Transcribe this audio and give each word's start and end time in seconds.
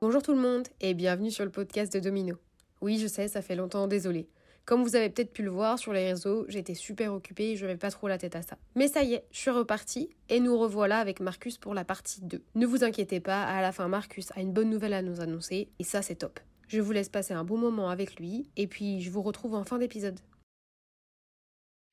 Bonjour 0.00 0.22
tout 0.22 0.32
le 0.32 0.40
monde 0.40 0.66
et 0.80 0.94
bienvenue 0.94 1.30
sur 1.30 1.44
le 1.44 1.50
podcast 1.50 1.92
de 1.92 2.00
Domino. 2.00 2.36
Oui, 2.80 2.98
je 2.98 3.06
sais, 3.06 3.28
ça 3.28 3.42
fait 3.42 3.56
longtemps, 3.56 3.86
désolé. 3.86 4.28
Comme 4.64 4.82
vous 4.82 4.96
avez 4.96 5.10
peut-être 5.10 5.32
pu 5.32 5.42
le 5.42 5.50
voir 5.50 5.78
sur 5.78 5.92
les 5.92 6.10
réseaux, 6.10 6.44
j'étais 6.48 6.74
super 6.74 7.12
occupée 7.14 7.52
et 7.52 7.56
je 7.56 7.64
n'avais 7.64 7.78
pas 7.78 7.90
trop 7.90 8.06
la 8.06 8.18
tête 8.18 8.36
à 8.36 8.42
ça. 8.42 8.58
Mais 8.74 8.88
ça 8.88 9.02
y 9.02 9.14
est, 9.14 9.24
je 9.30 9.38
suis 9.38 9.50
repartie 9.50 10.10
et 10.28 10.40
nous 10.40 10.58
revoilà 10.58 10.98
avec 10.98 11.20
Marcus 11.20 11.56
pour 11.56 11.74
la 11.74 11.84
partie 11.84 12.20
2. 12.22 12.42
Ne 12.54 12.66
vous 12.66 12.84
inquiétez 12.84 13.20
pas, 13.20 13.44
à 13.44 13.62
la 13.62 13.72
fin 13.72 13.88
Marcus 13.88 14.30
a 14.36 14.40
une 14.40 14.52
bonne 14.52 14.70
nouvelle 14.70 14.92
à 14.92 15.02
nous 15.02 15.20
annoncer 15.20 15.68
et 15.78 15.84
ça 15.84 16.02
c'est 16.02 16.16
top. 16.16 16.40
Je 16.68 16.80
vous 16.80 16.92
laisse 16.92 17.08
passer 17.08 17.32
un 17.32 17.44
bon 17.44 17.56
moment 17.56 17.88
avec 17.88 18.20
lui 18.20 18.50
et 18.56 18.66
puis 18.66 19.00
je 19.00 19.10
vous 19.10 19.22
retrouve 19.22 19.54
en 19.54 19.64
fin 19.64 19.78
d'épisode. 19.78 20.20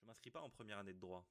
Je 0.02 0.08
m'inscris 0.08 0.32
pas 0.32 0.42
en 0.42 0.45
première 0.56 0.80
année 0.80 0.94
de 0.94 1.00
droit. 1.00 1.28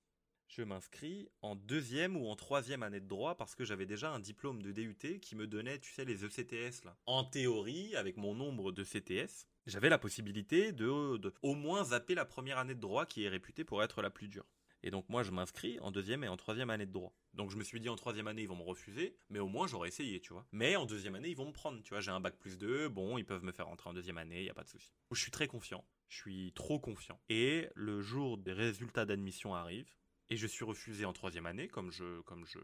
Je 0.48 0.62
m'inscris 0.62 1.30
en 1.40 1.56
deuxième 1.56 2.14
ou 2.16 2.28
en 2.28 2.36
troisième 2.36 2.82
année 2.82 3.00
de 3.00 3.08
droit 3.08 3.36
parce 3.36 3.54
que 3.54 3.64
j'avais 3.64 3.86
déjà 3.86 4.10
un 4.10 4.20
diplôme 4.20 4.62
de 4.62 4.70
DUT 4.70 5.18
qui 5.20 5.34
me 5.34 5.46
donnait, 5.46 5.78
tu 5.78 5.90
sais, 5.92 6.04
les 6.04 6.24
ECTS 6.24 6.84
là. 6.84 6.94
En 7.06 7.24
théorie, 7.24 7.96
avec 7.96 8.18
mon 8.18 8.34
nombre 8.34 8.70
de 8.70 8.84
CTS, 8.84 9.46
j'avais 9.66 9.88
la 9.88 9.98
possibilité 9.98 10.72
de, 10.72 11.16
de 11.16 11.32
au 11.42 11.54
moins 11.54 11.84
zapper 11.84 12.14
la 12.14 12.26
première 12.26 12.58
année 12.58 12.74
de 12.74 12.80
droit 12.80 13.06
qui 13.06 13.24
est 13.24 13.30
réputée 13.30 13.64
pour 13.64 13.82
être 13.82 14.02
la 14.02 14.10
plus 14.10 14.28
dure. 14.28 14.44
Et 14.86 14.90
donc 14.90 15.08
moi 15.08 15.22
je 15.22 15.30
m'inscris 15.30 15.80
en 15.80 15.90
deuxième 15.90 16.24
et 16.24 16.28
en 16.28 16.36
troisième 16.36 16.68
année 16.68 16.84
de 16.84 16.92
droit. 16.92 17.16
Donc 17.32 17.50
je 17.50 17.56
me 17.56 17.64
suis 17.64 17.80
dit 17.80 17.88
en 17.88 17.96
troisième 17.96 18.28
année 18.28 18.42
ils 18.42 18.48
vont 18.48 18.54
me 18.56 18.62
refuser, 18.62 19.16
mais 19.30 19.38
au 19.38 19.48
moins 19.48 19.66
j'aurais 19.66 19.88
essayé, 19.88 20.20
tu 20.20 20.34
vois. 20.34 20.46
Mais 20.52 20.76
en 20.76 20.84
deuxième 20.84 21.14
année 21.14 21.30
ils 21.30 21.36
vont 21.36 21.46
me 21.46 21.52
prendre, 21.52 21.82
tu 21.82 21.88
vois. 21.88 22.00
J'ai 22.00 22.10
un 22.10 22.20
bac 22.20 22.38
plus 22.38 22.58
2, 22.58 22.90
bon 22.90 23.16
ils 23.16 23.24
peuvent 23.24 23.42
me 23.42 23.50
faire 23.52 23.66
rentrer 23.66 23.88
en 23.88 23.94
deuxième 23.94 24.18
année, 24.18 24.40
il 24.40 24.44
y 24.44 24.50
a 24.50 24.54
pas 24.54 24.62
de 24.62 24.68
souci. 24.68 24.92
Je 25.10 25.18
suis 25.18 25.30
très 25.30 25.46
confiant, 25.46 25.86
je 26.08 26.18
suis 26.18 26.52
trop 26.52 26.78
confiant. 26.78 27.18
Et 27.30 27.70
le 27.74 28.02
jour 28.02 28.36
des 28.36 28.52
résultats 28.52 29.06
d'admission 29.06 29.54
arrive, 29.54 29.88
et 30.28 30.36
je 30.36 30.46
suis 30.46 30.66
refusé 30.66 31.06
en 31.06 31.14
troisième 31.14 31.46
année 31.46 31.66
comme 31.66 31.90
je 31.90 32.20
comme 32.20 32.44
je, 32.44 32.58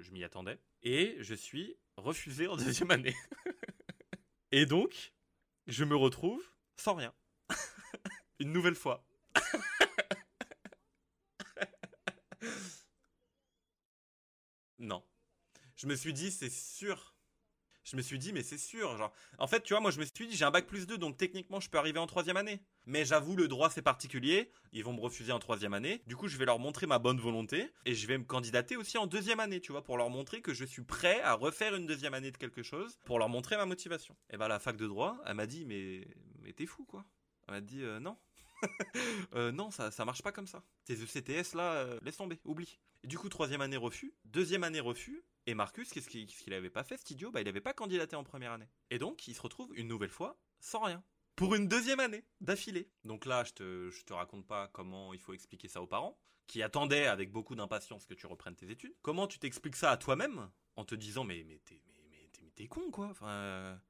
je 0.00 0.10
m'y 0.10 0.24
attendais, 0.24 0.58
et 0.82 1.18
je 1.20 1.34
suis 1.34 1.76
refusé 1.96 2.48
en 2.48 2.56
deuxième 2.56 2.90
année. 2.90 3.14
et 4.50 4.66
donc 4.66 5.12
je 5.68 5.84
me 5.84 5.94
retrouve 5.94 6.42
sans 6.76 6.94
rien. 6.94 7.14
Une 8.40 8.52
nouvelle 8.52 8.74
fois. 8.74 9.06
non. 14.78 15.04
Je 15.80 15.86
me 15.86 15.96
suis 15.96 16.12
dit, 16.12 16.30
c'est 16.30 16.50
sûr. 16.50 17.14
Je 17.84 17.96
me 17.96 18.02
suis 18.02 18.18
dit, 18.18 18.34
mais 18.34 18.42
c'est 18.42 18.58
sûr. 18.58 19.10
En 19.38 19.46
fait, 19.46 19.62
tu 19.62 19.72
vois, 19.72 19.80
moi, 19.80 19.90
je 19.90 19.98
me 19.98 20.04
suis 20.04 20.26
dit, 20.26 20.36
j'ai 20.36 20.44
un 20.44 20.50
bac 20.50 20.66
plus 20.66 20.86
2, 20.86 20.98
donc 20.98 21.16
techniquement, 21.16 21.58
je 21.58 21.70
peux 21.70 21.78
arriver 21.78 21.98
en 21.98 22.06
troisième 22.06 22.36
année. 22.36 22.60
Mais 22.84 23.06
j'avoue, 23.06 23.34
le 23.34 23.48
droit, 23.48 23.70
c'est 23.70 23.80
particulier. 23.80 24.52
Ils 24.74 24.84
vont 24.84 24.92
me 24.92 25.00
refuser 25.00 25.32
en 25.32 25.38
troisième 25.38 25.72
année. 25.72 26.02
Du 26.06 26.16
coup, 26.16 26.28
je 26.28 26.36
vais 26.36 26.44
leur 26.44 26.58
montrer 26.58 26.86
ma 26.86 26.98
bonne 26.98 27.18
volonté. 27.18 27.72
Et 27.86 27.94
je 27.94 28.06
vais 28.06 28.18
me 28.18 28.24
candidater 28.24 28.76
aussi 28.76 28.98
en 28.98 29.06
deuxième 29.06 29.40
année, 29.40 29.62
tu 29.62 29.72
vois, 29.72 29.82
pour 29.82 29.96
leur 29.96 30.10
montrer 30.10 30.42
que 30.42 30.52
je 30.52 30.66
suis 30.66 30.82
prêt 30.82 31.22
à 31.22 31.32
refaire 31.32 31.74
une 31.74 31.86
deuxième 31.86 32.12
année 32.12 32.30
de 32.30 32.36
quelque 32.36 32.62
chose, 32.62 32.98
pour 33.06 33.18
leur 33.18 33.30
montrer 33.30 33.56
ma 33.56 33.64
motivation. 33.64 34.14
Et 34.28 34.36
bah, 34.36 34.48
la 34.48 34.58
fac 34.58 34.76
de 34.76 34.86
droit, 34.86 35.16
elle 35.24 35.36
m'a 35.36 35.46
dit, 35.46 35.64
mais, 35.64 36.06
mais 36.42 36.52
t'es 36.52 36.66
fou, 36.66 36.84
quoi. 36.84 37.06
Elle 37.48 37.54
m'a 37.54 37.60
dit, 37.62 37.82
euh, 37.82 38.00
non. 38.00 38.18
euh, 39.34 39.50
non, 39.50 39.70
ça, 39.70 39.90
ça 39.90 40.04
marche 40.04 40.20
pas 40.20 40.32
comme 40.32 40.46
ça. 40.46 40.62
Tes 40.84 40.92
ECTS, 40.92 41.54
là, 41.54 41.72
euh, 41.72 41.98
laisse 42.02 42.18
tomber, 42.18 42.38
oublie. 42.44 42.78
Et 43.02 43.06
du 43.06 43.16
coup, 43.16 43.30
troisième 43.30 43.62
année 43.62 43.78
refus. 43.78 44.12
Deuxième 44.26 44.62
année 44.62 44.80
refus. 44.80 45.24
Et 45.46 45.54
Marcus, 45.54 45.90
qu'est-ce 45.90 46.08
qu'il 46.08 46.26
qu 46.26 46.54
avait 46.54 46.70
pas 46.70 46.84
fait, 46.84 46.96
cet 46.98 47.10
idiot? 47.10 47.30
Bah, 47.30 47.40
il 47.40 47.48
avait 47.48 47.60
pas 47.60 47.72
candidaté 47.72 48.14
en 48.16 48.24
première 48.24 48.52
année. 48.52 48.68
Et 48.90 48.98
donc, 48.98 49.26
il 49.26 49.34
se 49.34 49.40
retrouve 49.40 49.72
une 49.74 49.88
nouvelle 49.88 50.10
fois 50.10 50.38
sans 50.60 50.80
rien. 50.80 51.02
Pour 51.36 51.54
une 51.54 51.68
deuxième 51.68 52.00
année 52.00 52.24
d'affilée. 52.40 52.90
Donc 53.04 53.24
là, 53.24 53.44
je 53.44 53.52
te, 53.52 54.04
te 54.04 54.12
raconte 54.12 54.46
pas 54.46 54.68
comment 54.68 55.14
il 55.14 55.20
faut 55.20 55.32
expliquer 55.32 55.68
ça 55.68 55.80
aux 55.80 55.86
parents, 55.86 56.20
qui 56.46 56.62
attendaient 56.62 57.06
avec 57.06 57.32
beaucoup 57.32 57.54
d'impatience 57.54 58.04
que 58.04 58.14
tu 58.14 58.26
reprennes 58.26 58.56
tes 58.56 58.70
études. 58.70 58.94
Comment 59.00 59.26
tu 59.26 59.38
t'expliques 59.38 59.76
ça 59.76 59.90
à 59.90 59.96
toi-même 59.96 60.50
en 60.76 60.84
te 60.84 60.94
disant, 60.94 61.24
mais, 61.24 61.42
mais 61.44 61.58
t'es, 61.64 61.80
t'es 62.54 62.66
con, 62.66 62.90
quoi. 62.90 63.12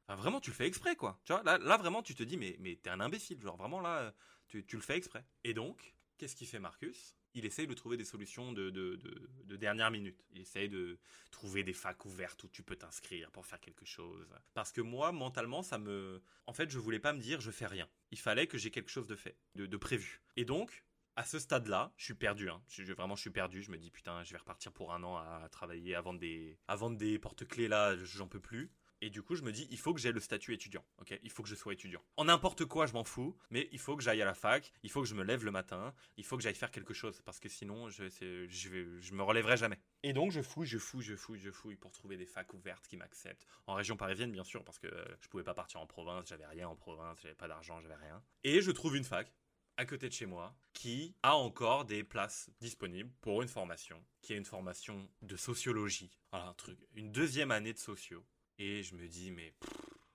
Vraiment, 0.09 0.41
tu 0.41 0.51
le 0.51 0.57
fais 0.57 0.67
exprès, 0.67 0.95
quoi. 0.95 1.21
Là, 1.29 1.77
vraiment, 1.77 2.03
tu 2.03 2.15
te 2.15 2.23
dis, 2.23 2.37
mais, 2.37 2.57
mais 2.61 2.77
t'es 2.77 2.91
un 2.91 3.01
imbécile. 3.01 3.41
Genre, 3.43 3.57
vraiment, 3.57 3.81
là, 3.81 4.15
tu, 4.47 4.65
tu 4.65 4.77
le 4.77 4.83
fais 4.83 4.97
exprès. 4.97 5.25
Et 5.43 5.55
donc, 5.55 5.97
qu'est-ce 6.19 6.37
qu'il 6.37 6.47
fait 6.47 6.61
Marcus? 6.61 7.17
Il 7.35 7.47
essaye 7.47 7.67
de 7.67 7.75
trouver 7.75 7.97
des 7.97 8.05
solutions 8.05 8.53
de, 8.53 8.71
de, 8.71 8.97
de, 8.97 9.31
de, 9.45 9.57
dernière 9.57 9.91
minute. 9.91 10.25
Il 10.33 10.41
essaye 10.41 10.69
de 10.69 10.99
trouver 11.31 11.63
des 11.63 11.73
facs 11.73 12.05
ouvertes 12.05 12.43
où 12.45 12.49
tu 12.49 12.63
peux 12.63 12.77
t'inscrire 12.77 13.31
pour 13.31 13.47
faire 13.47 13.61
quelque 13.61 13.85
chose. 13.85 14.27
Parce 14.55 14.73
que 14.73 14.81
moi, 14.81 15.13
mentalement, 15.13 15.63
ça 15.63 15.79
me... 15.79 16.23
En 16.47 16.53
fait, 16.53 16.71
je 16.71 16.79
voulais 16.79 16.99
pas 16.99 17.13
me 17.13 17.21
dire 17.21 17.41
je 17.41 17.51
fais 17.51 17.67
rien. 17.67 17.89
Il 18.11 18.19
fallait 18.19 18.47
que 18.47 18.59
j'ai 18.59 18.71
quelque 18.71 18.91
chose 18.91 19.07
de 19.07 19.17
fait, 19.17 19.37
de, 19.55 19.77
prévu. 19.77 20.23
Et 20.37 20.45
donc, 20.45 20.85
à 21.17 21.25
ce 21.25 21.39
stade-là, 21.39 21.93
je 21.97 22.05
suis 22.05 22.15
perdu. 22.15 22.51
Hein. 22.51 22.63
Je, 22.69 22.85
je, 22.85 22.93
vraiment, 22.93 23.17
je 23.17 23.23
suis 23.23 23.31
perdu. 23.31 23.63
Je 23.63 23.71
me 23.71 23.79
dis, 23.79 23.91
putain, 23.91 24.23
je 24.25 24.33
vais 24.33 24.39
repartir 24.39 24.73
pour 24.73 24.93
un 24.93 25.03
an 25.05 25.17
à 25.17 25.49
travailler, 25.51 25.95
à 25.95 26.01
vendre 26.01 26.21
des, 26.21 26.59
à 26.67 26.77
vendre 26.77 26.97
des 26.97 27.19
porte-clés 27.19 27.69
là, 27.69 27.97
j'en 27.97 28.27
peux 28.27 28.41
plus. 28.41 28.71
Et 29.03 29.11
du 29.11 29.23
coup, 29.23 29.35
je 29.35 29.43
me 29.43 29.53
dis, 29.53 29.67
il 29.71 29.79
faut 29.79 29.95
que 29.95 30.01
j'ai 30.01 30.13
le 30.13 30.21
statut 30.21 30.53
étudiant. 30.53 30.85
Ok, 31.01 31.19
il 31.23 31.31
faut 31.31 31.43
que 31.43 31.49
je 31.49 31.55
sois 31.55 31.73
étudiant. 31.73 32.03
En 32.17 32.25
n'importe 32.25 32.65
quoi, 32.67 32.87
je 32.87 32.93
m'en 32.93 33.05
fous, 33.05 33.37
mais 33.51 33.69
il 33.73 33.79
faut 33.79 33.97
que 33.97 34.03
j'aille 34.03 34.21
à 34.21 34.25
la 34.25 34.35
fac. 34.35 34.73
Il 34.83 34.91
faut 34.91 35.01
que 35.01 35.09
je 35.09 35.15
me 35.15 35.23
lève 35.23 35.45
le 35.45 35.51
matin. 35.51 35.95
Il 36.17 36.25
faut 36.25 36.37
que 36.37 36.43
j'aille 36.43 36.55
faire 36.55 36.71
quelque 36.71 36.93
chose 36.93 37.21
parce 37.25 37.41
que 37.41 37.49
sinon, 37.49 37.89
je, 37.89 39.15
me 39.15 39.23
relèverai 39.23 39.57
jamais. 39.57 39.79
Et 40.03 40.13
donc, 40.13 40.33
je 40.33 40.43
fouille, 40.43 40.67
je 40.67 40.79
fouille, 40.79 41.03
je 41.03 41.17
fouille, 41.17 41.41
je 41.41 41.51
fouille 41.51 41.77
pour 41.77 41.93
trouver 41.93 42.17
des 42.17 42.27
facs 42.27 42.53
ouvertes 42.53 42.87
qui 42.87 42.97
m'acceptent. 42.97 43.47
En 43.67 43.75
région 43.75 43.97
parisienne, 43.97 44.33
bien 44.33 44.45
sûr, 44.45 44.65
parce 44.65 44.79
que 44.79 44.89
je 45.21 45.29
pouvais 45.29 45.45
pas 45.45 45.55
partir 45.55 45.81
en 45.81 45.87
province. 45.87 46.29
J'avais 46.29 46.47
rien 46.47 46.69
en 46.69 46.77
province. 46.77 47.19
J'avais 47.23 47.35
pas 47.35 47.49
d'argent. 47.49 47.81
J'avais 47.81 47.95
rien. 47.95 48.23
Et 48.45 48.61
je 48.61 48.71
trouve 48.71 48.97
une 48.97 49.05
fac 49.05 49.33
à 49.79 49.87
côté 49.87 50.09
de 50.09 50.13
chez 50.13 50.27
moi 50.27 50.55
qui 50.75 51.15
a 51.23 51.35
encore 51.35 51.87
des 51.87 52.05
places 52.05 52.51
disponibles 52.61 53.11
pour 53.23 53.41
une 53.41 53.49
formation 53.49 54.05
qui 54.21 54.35
est 54.35 54.37
une 54.37 54.45
formation 54.45 55.09
de 55.23 55.37
sociologie. 55.37 56.11
Voilà 56.31 56.49
un 56.49 56.55
truc, 56.55 56.79
une 56.95 57.11
deuxième 57.13 57.51
année 57.51 57.73
de 57.73 57.79
socio. 57.79 58.25
Et 58.63 58.83
je 58.83 58.95
me 58.95 59.09
dis, 59.09 59.31
mais 59.31 59.55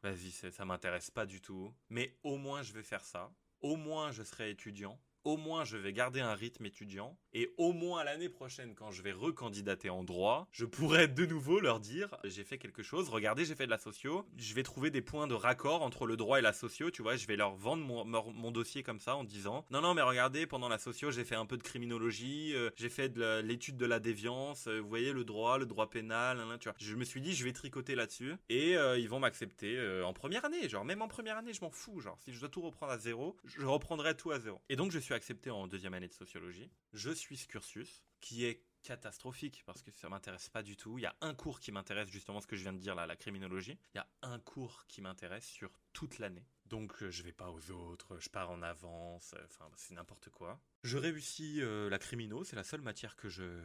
vas-y, 0.04 0.30
ça 0.30 0.66
m'intéresse 0.66 1.10
pas 1.10 1.26
du 1.26 1.42
tout. 1.42 1.74
Mais 1.90 2.16
au 2.22 2.38
moins, 2.38 2.62
je 2.62 2.74
vais 2.74 2.84
faire 2.84 3.04
ça. 3.04 3.34
Au 3.60 3.76
moins, 3.76 4.12
je 4.12 4.22
serai 4.22 4.52
étudiant. 4.52 5.02
Au 5.26 5.38
moins, 5.38 5.64
je 5.64 5.76
vais 5.76 5.92
garder 5.92 6.22
un 6.22 6.36
rythme 6.36 6.68
étudiant. 6.68 7.18
Et 7.34 7.52
au 7.58 7.74
moins, 7.74 8.04
l'année 8.04 8.30
prochaine, 8.30 8.76
quand 8.76 8.92
je 8.92 9.02
vais 9.02 9.12
recandidater 9.12 9.90
en 9.90 10.04
droit, 10.04 10.48
je 10.52 10.66
pourrai 10.66 11.08
de 11.08 11.26
nouveau 11.26 11.60
leur 11.60 11.80
dire 11.80 12.16
j'ai 12.24 12.44
fait 12.44 12.60
quelque 12.60 12.84
chose. 12.84 13.10
Regardez, 13.10 13.44
j'ai 13.44 13.56
fait 13.56 13.66
de 13.66 13.72
la 13.72 13.80
socio. 13.80 14.24
Je 14.38 14.54
vais 14.54 14.62
trouver 14.62 14.92
des 14.92 15.02
points 15.02 15.26
de 15.26 15.34
raccord 15.34 15.82
entre 15.82 16.06
le 16.06 16.16
droit 16.16 16.38
et 16.38 16.44
la 16.44 16.54
socio. 16.54 16.92
Tu 16.92 17.02
vois, 17.02 17.16
je 17.16 17.26
vais 17.26 17.38
leur 17.38 17.56
vendre 17.56 17.84
mon, 17.84 18.52
dossier 18.52 18.84
comme 18.84 19.00
ça 19.00 19.16
en 19.16 19.24
disant 19.24 19.66
non, 19.72 19.82
non, 19.82 19.96
mais 19.96 20.04
regardez, 20.04 20.46
pendant 20.46 20.70
la 20.70 20.78
socio, 20.78 21.10
j'ai 21.10 21.24
fait 21.24 21.34
un 21.34 21.48
peu 21.48 21.58
de 21.58 21.64
criminologie. 21.64 22.54
Euh, 22.54 22.70
j'ai 22.76 22.90
fait 22.90 23.10
de 23.10 23.42
l'étude 23.42 23.78
de 23.78 23.86
la 23.88 24.00
déviance. 24.00 24.68
Euh, 24.68 24.80
vous 24.80 24.88
voyez, 24.88 25.12
le 25.12 25.24
droit, 25.24 25.58
le 25.58 25.66
droit 25.66 25.90
pénal. 25.90 26.38
Tu 26.60 26.70
vois. 26.70 26.76
Je 26.80 26.94
me 26.94 27.04
suis 27.04 27.22
dit 27.22 27.34
je 27.34 27.44
vais 27.44 27.52
tricoter 27.52 27.96
là-dessus. 27.96 28.36
Et 28.50 28.78
euh, 28.78 29.00
ils 29.00 29.10
vont 29.10 29.20
m'accepter 29.20 29.76
en 30.04 30.14
première 30.14 30.46
année. 30.46 30.70
Genre, 30.70 30.86
même 30.86 31.02
en 31.02 31.08
première 31.08 31.38
année, 31.38 31.52
je 31.52 31.62
m'en 31.62 31.72
fous. 31.72 32.00
Genre, 32.00 32.18
si 32.20 32.32
je 32.32 32.40
dois 32.40 32.50
tout 32.50 32.62
reprendre 32.62 32.92
à 32.92 33.00
zéro, 33.00 33.36
je 33.46 33.66
reprendrai 33.66 34.16
tout 34.16 34.30
à 34.30 34.40
zéro. 34.40 34.62
Et 34.70 34.76
donc, 34.76 34.92
je 34.92 35.00
suis 35.00 35.15
accepté 35.16 35.50
en 35.50 35.68
deuxième 35.68 35.94
année 35.94 36.08
de 36.08 36.14
sociologie. 36.14 36.70
Je 36.94 37.12
suis 37.12 37.38
ce 37.38 37.48
cursus 37.48 38.04
qui 38.22 38.46
est 38.46 38.64
catastrophique 38.84 39.64
parce 39.66 39.82
que 39.82 39.92
ça 39.92 40.10
m'intéresse 40.10 40.50
pas 40.50 40.62
du 40.62 40.78
tout. 40.78 41.00
Il 41.00 41.02
y 41.02 41.08
a 41.08 41.16
un 41.22 41.34
cours 41.34 41.60
qui 41.60 41.72
m'intéresse 41.72 42.10
justement 42.10 42.40
ce 42.40 42.48
que 42.48 42.56
je 42.56 42.62
viens 42.62 42.74
de 42.74 42.78
dire 42.78 42.94
là, 42.94 43.08
la 43.08 43.16
criminologie. 43.16 43.78
Il 43.94 43.98
y 43.98 44.00
a 44.00 44.08
un 44.22 44.40
cours 44.40 44.86
qui 44.88 45.02
m'intéresse 45.02 45.48
sur 45.48 45.72
toute 45.92 46.20
l'année. 46.20 46.46
Donc 46.66 47.04
je 47.04 47.24
vais 47.24 47.32
pas 47.32 47.50
aux 47.52 47.72
autres, 47.72 48.20
je 48.20 48.30
pars 48.30 48.50
en 48.50 48.62
avance, 48.62 49.36
enfin 49.44 49.70
c'est 49.76 49.94
n'importe 49.94 50.30
quoi. 50.30 50.60
Je 50.84 50.98
réussis 50.98 51.62
euh, 51.62 51.90
la 51.90 52.00
crimino, 52.00 52.44
c'est 52.44 52.56
la 52.56 52.64
seule 52.64 52.82
matière 52.82 53.16
que 53.16 53.30
je 53.30 53.62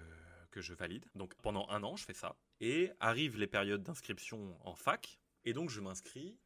que 0.50 0.60
je 0.60 0.75
valide. 0.75 1.06
Donc 1.15 1.34
pendant 1.37 1.69
un 1.69 1.83
an, 1.83 1.97
je 1.97 2.05
fais 2.05 2.15
ça. 2.15 2.37
Et 2.60 2.91
arrivent 2.99 3.39
les 3.39 3.47
périodes 3.47 3.83
d'inscription 3.83 4.59
en 4.66 4.75
fac. 4.75 5.19
Et 5.44 5.53
donc 5.53 5.71
je 5.71 5.81
m'inscris 5.81 6.39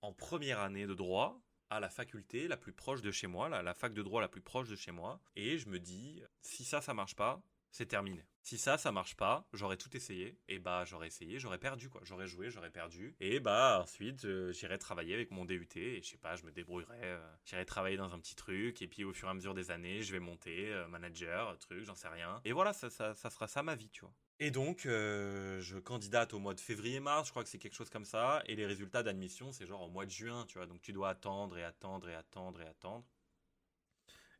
en 0.00 0.12
première 0.12 0.60
année 0.60 0.86
de 0.86 0.94
droit 0.94 1.40
à 1.70 1.80
la 1.80 1.88
faculté 1.88 2.48
la 2.48 2.56
plus 2.56 2.72
proche 2.72 3.02
de 3.02 3.10
chez 3.10 3.26
moi, 3.26 3.48
la, 3.48 3.62
la, 3.62 3.74
fac 3.74 3.92
de 3.92 4.02
droit 4.02 4.20
la 4.20 4.28
plus 4.28 4.40
proche 4.40 4.68
de 4.68 4.76
chez 4.76 4.92
moi, 4.92 5.20
et 5.36 5.58
je 5.58 5.68
me 5.68 5.78
dis, 5.78 6.22
si 6.40 6.64
ça, 6.64 6.80
ça 6.80 6.94
marche 6.94 7.16
pas, 7.16 7.42
c'est 7.74 7.86
terminé. 7.86 8.24
Si 8.42 8.56
ça, 8.56 8.78
ça 8.78 8.92
marche 8.92 9.16
pas, 9.16 9.48
j'aurais 9.52 9.76
tout 9.76 9.94
essayé, 9.96 10.38
et 10.48 10.58
bah 10.58 10.84
j'aurais 10.84 11.08
essayé, 11.08 11.38
j'aurais 11.38 11.58
perdu 11.58 11.88
quoi, 11.88 12.02
j'aurais 12.04 12.26
joué, 12.26 12.50
j'aurais 12.50 12.70
perdu, 12.70 13.16
et 13.18 13.40
bah 13.40 13.80
ensuite 13.82 14.24
euh, 14.26 14.52
j'irai 14.52 14.78
travailler 14.78 15.14
avec 15.14 15.30
mon 15.30 15.44
DUT, 15.44 15.66
et 15.74 16.00
je 16.02 16.08
sais 16.08 16.16
pas, 16.16 16.36
je 16.36 16.44
me 16.44 16.52
débrouillerai, 16.52 17.00
euh, 17.02 17.34
j'irai 17.44 17.64
travailler 17.64 17.96
dans 17.96 18.14
un 18.14 18.18
petit 18.20 18.36
truc, 18.36 18.80
et 18.80 18.86
puis 18.86 19.02
au 19.02 19.12
fur 19.12 19.26
et 19.28 19.30
à 19.30 19.34
mesure 19.34 19.54
des 19.54 19.70
années, 19.70 20.02
je 20.02 20.12
vais 20.12 20.20
monter, 20.20 20.72
euh, 20.72 20.86
manager, 20.86 21.58
truc, 21.58 21.84
j'en 21.84 21.96
sais 21.96 22.08
rien, 22.08 22.40
et 22.44 22.52
voilà, 22.52 22.72
ça 22.72 22.90
sera 22.90 23.48
ça 23.48 23.62
ma 23.62 23.74
vie, 23.74 23.90
tu 23.90 24.02
vois. 24.02 24.14
Et 24.40 24.50
donc, 24.50 24.86
euh, 24.86 25.60
je 25.60 25.78
candidate 25.78 26.34
au 26.34 26.38
mois 26.38 26.54
de 26.54 26.60
février-mars, 26.60 27.26
je 27.26 27.30
crois 27.30 27.44
que 27.44 27.48
c'est 27.48 27.58
quelque 27.58 27.76
chose 27.76 27.90
comme 27.90 28.04
ça. 28.04 28.42
Et 28.46 28.56
les 28.56 28.66
résultats 28.66 29.04
d'admission, 29.04 29.52
c'est 29.52 29.64
genre 29.64 29.82
au 29.82 29.88
mois 29.88 30.06
de 30.06 30.10
juin, 30.10 30.44
tu 30.48 30.58
vois. 30.58 30.66
Donc 30.66 30.82
tu 30.82 30.92
dois 30.92 31.10
attendre 31.10 31.56
et 31.56 31.62
attendre 31.62 32.08
et 32.08 32.14
attendre 32.14 32.60
et 32.60 32.66
attendre. 32.66 33.04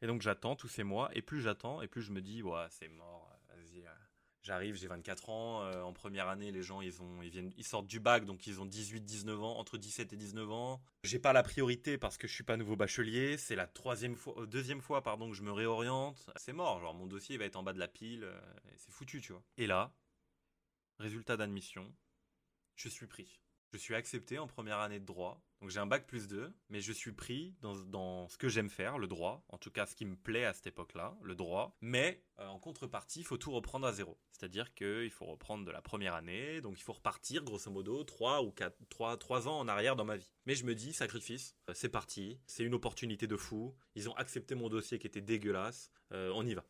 Et 0.02 0.06
donc 0.08 0.20
j'attends 0.20 0.56
tous 0.56 0.68
ces 0.68 0.82
mois. 0.82 1.10
Et 1.14 1.22
plus 1.22 1.40
j'attends, 1.42 1.80
et 1.80 1.86
plus 1.86 2.02
je 2.02 2.10
me 2.12 2.20
dis, 2.20 2.42
ouais, 2.42 2.66
c'est 2.70 2.88
mort. 2.88 3.23
J'arrive, 4.44 4.74
j'ai 4.76 4.86
24 4.88 5.30
ans. 5.30 5.62
euh, 5.62 5.82
en 5.82 5.94
première 5.94 6.28
année, 6.28 6.52
les 6.52 6.62
gens, 6.62 6.82
ils, 6.82 7.00
ont, 7.02 7.22
ils, 7.22 7.30
viennent, 7.30 7.52
ils 7.56 7.64
sortent 7.64 7.86
du 7.86 7.98
bac, 7.98 8.26
donc 8.26 8.46
ils 8.46 8.60
ont 8.60 8.66
18, 8.66 9.00
19 9.00 9.42
ans, 9.42 9.58
entre 9.58 9.78
17 9.78 10.12
et 10.12 10.16
19 10.16 10.50
ans. 10.52 10.82
J'ai 11.02 11.18
pas 11.18 11.32
la 11.32 11.42
priorité 11.42 11.96
parce 11.96 12.18
que 12.18 12.28
je 12.28 12.34
suis 12.34 12.44
pas 12.44 12.58
nouveau 12.58 12.76
bachelier. 12.76 13.38
C'est 13.38 13.56
la 13.56 13.66
troisième 13.66 14.14
fois, 14.14 14.34
euh, 14.38 14.46
deuxième 14.46 14.82
fois, 14.82 15.02
pardon, 15.02 15.30
que 15.30 15.34
je 15.36 15.42
me 15.42 15.50
réoriente. 15.50 16.26
C'est 16.36 16.52
mort, 16.52 16.78
genre 16.80 16.94
mon 16.94 17.06
dossier 17.06 17.38
va 17.38 17.46
être 17.46 17.56
en 17.56 17.62
bas 17.62 17.72
de 17.72 17.78
la 17.78 17.88
pile. 17.88 18.24
euh, 18.24 18.38
c'est 18.76 18.92
foutu, 18.92 19.22
tu 19.22 19.32
vois. 19.32 19.42
Et 19.56 19.66
là, 19.66 19.94
résultat 20.98 21.38
d'admission, 21.38 21.90
je 22.76 22.90
suis 22.90 23.06
pris. 23.06 23.40
Je 23.72 23.78
suis 23.78 23.94
accepté 23.94 24.38
en 24.38 24.46
première 24.46 24.78
année 24.78 25.00
de 25.00 25.06
droit. 25.06 25.42
Donc 25.64 25.70
j'ai 25.70 25.80
un 25.80 25.86
bac 25.86 26.06
plus 26.06 26.28
2, 26.28 26.52
mais 26.68 26.82
je 26.82 26.92
suis 26.92 27.12
pris 27.12 27.54
dans, 27.62 27.74
dans 27.74 28.28
ce 28.28 28.36
que 28.36 28.50
j'aime 28.50 28.68
faire, 28.68 28.98
le 28.98 29.06
droit. 29.06 29.46
En 29.48 29.56
tout 29.56 29.70
cas, 29.70 29.86
ce 29.86 29.94
qui 29.94 30.04
me 30.04 30.14
plaît 30.14 30.44
à 30.44 30.52
cette 30.52 30.66
époque-là, 30.66 31.16
le 31.22 31.34
droit. 31.34 31.74
Mais 31.80 32.22
euh, 32.38 32.46
en 32.48 32.58
contrepartie, 32.58 33.20
il 33.20 33.24
faut 33.24 33.38
tout 33.38 33.50
reprendre 33.50 33.86
à 33.86 33.92
zéro. 33.94 34.18
C'est-à-dire 34.30 34.74
qu'il 34.74 35.08
faut 35.08 35.24
reprendre 35.24 35.64
de 35.64 35.70
la 35.70 35.80
première 35.80 36.12
année. 36.12 36.60
Donc 36.60 36.78
il 36.78 36.82
faut 36.82 36.92
repartir, 36.92 37.44
grosso 37.44 37.70
modo, 37.70 38.04
3 38.04 38.42
ou 38.42 38.50
4, 38.50 38.76
3, 38.90 39.16
3 39.16 39.48
ans 39.48 39.58
en 39.58 39.66
arrière 39.66 39.96
dans 39.96 40.04
ma 40.04 40.18
vie. 40.18 40.30
Mais 40.44 40.54
je 40.54 40.66
me 40.66 40.74
dis, 40.74 40.92
sacrifice, 40.92 41.56
euh, 41.70 41.72
c'est 41.74 41.88
parti. 41.88 42.38
C'est 42.46 42.64
une 42.64 42.74
opportunité 42.74 43.26
de 43.26 43.36
fou. 43.38 43.74
Ils 43.94 44.10
ont 44.10 44.14
accepté 44.16 44.54
mon 44.54 44.68
dossier 44.68 44.98
qui 44.98 45.06
était 45.06 45.22
dégueulasse. 45.22 45.90
Euh, 46.12 46.30
on 46.34 46.46
y 46.46 46.52
va. 46.52 46.66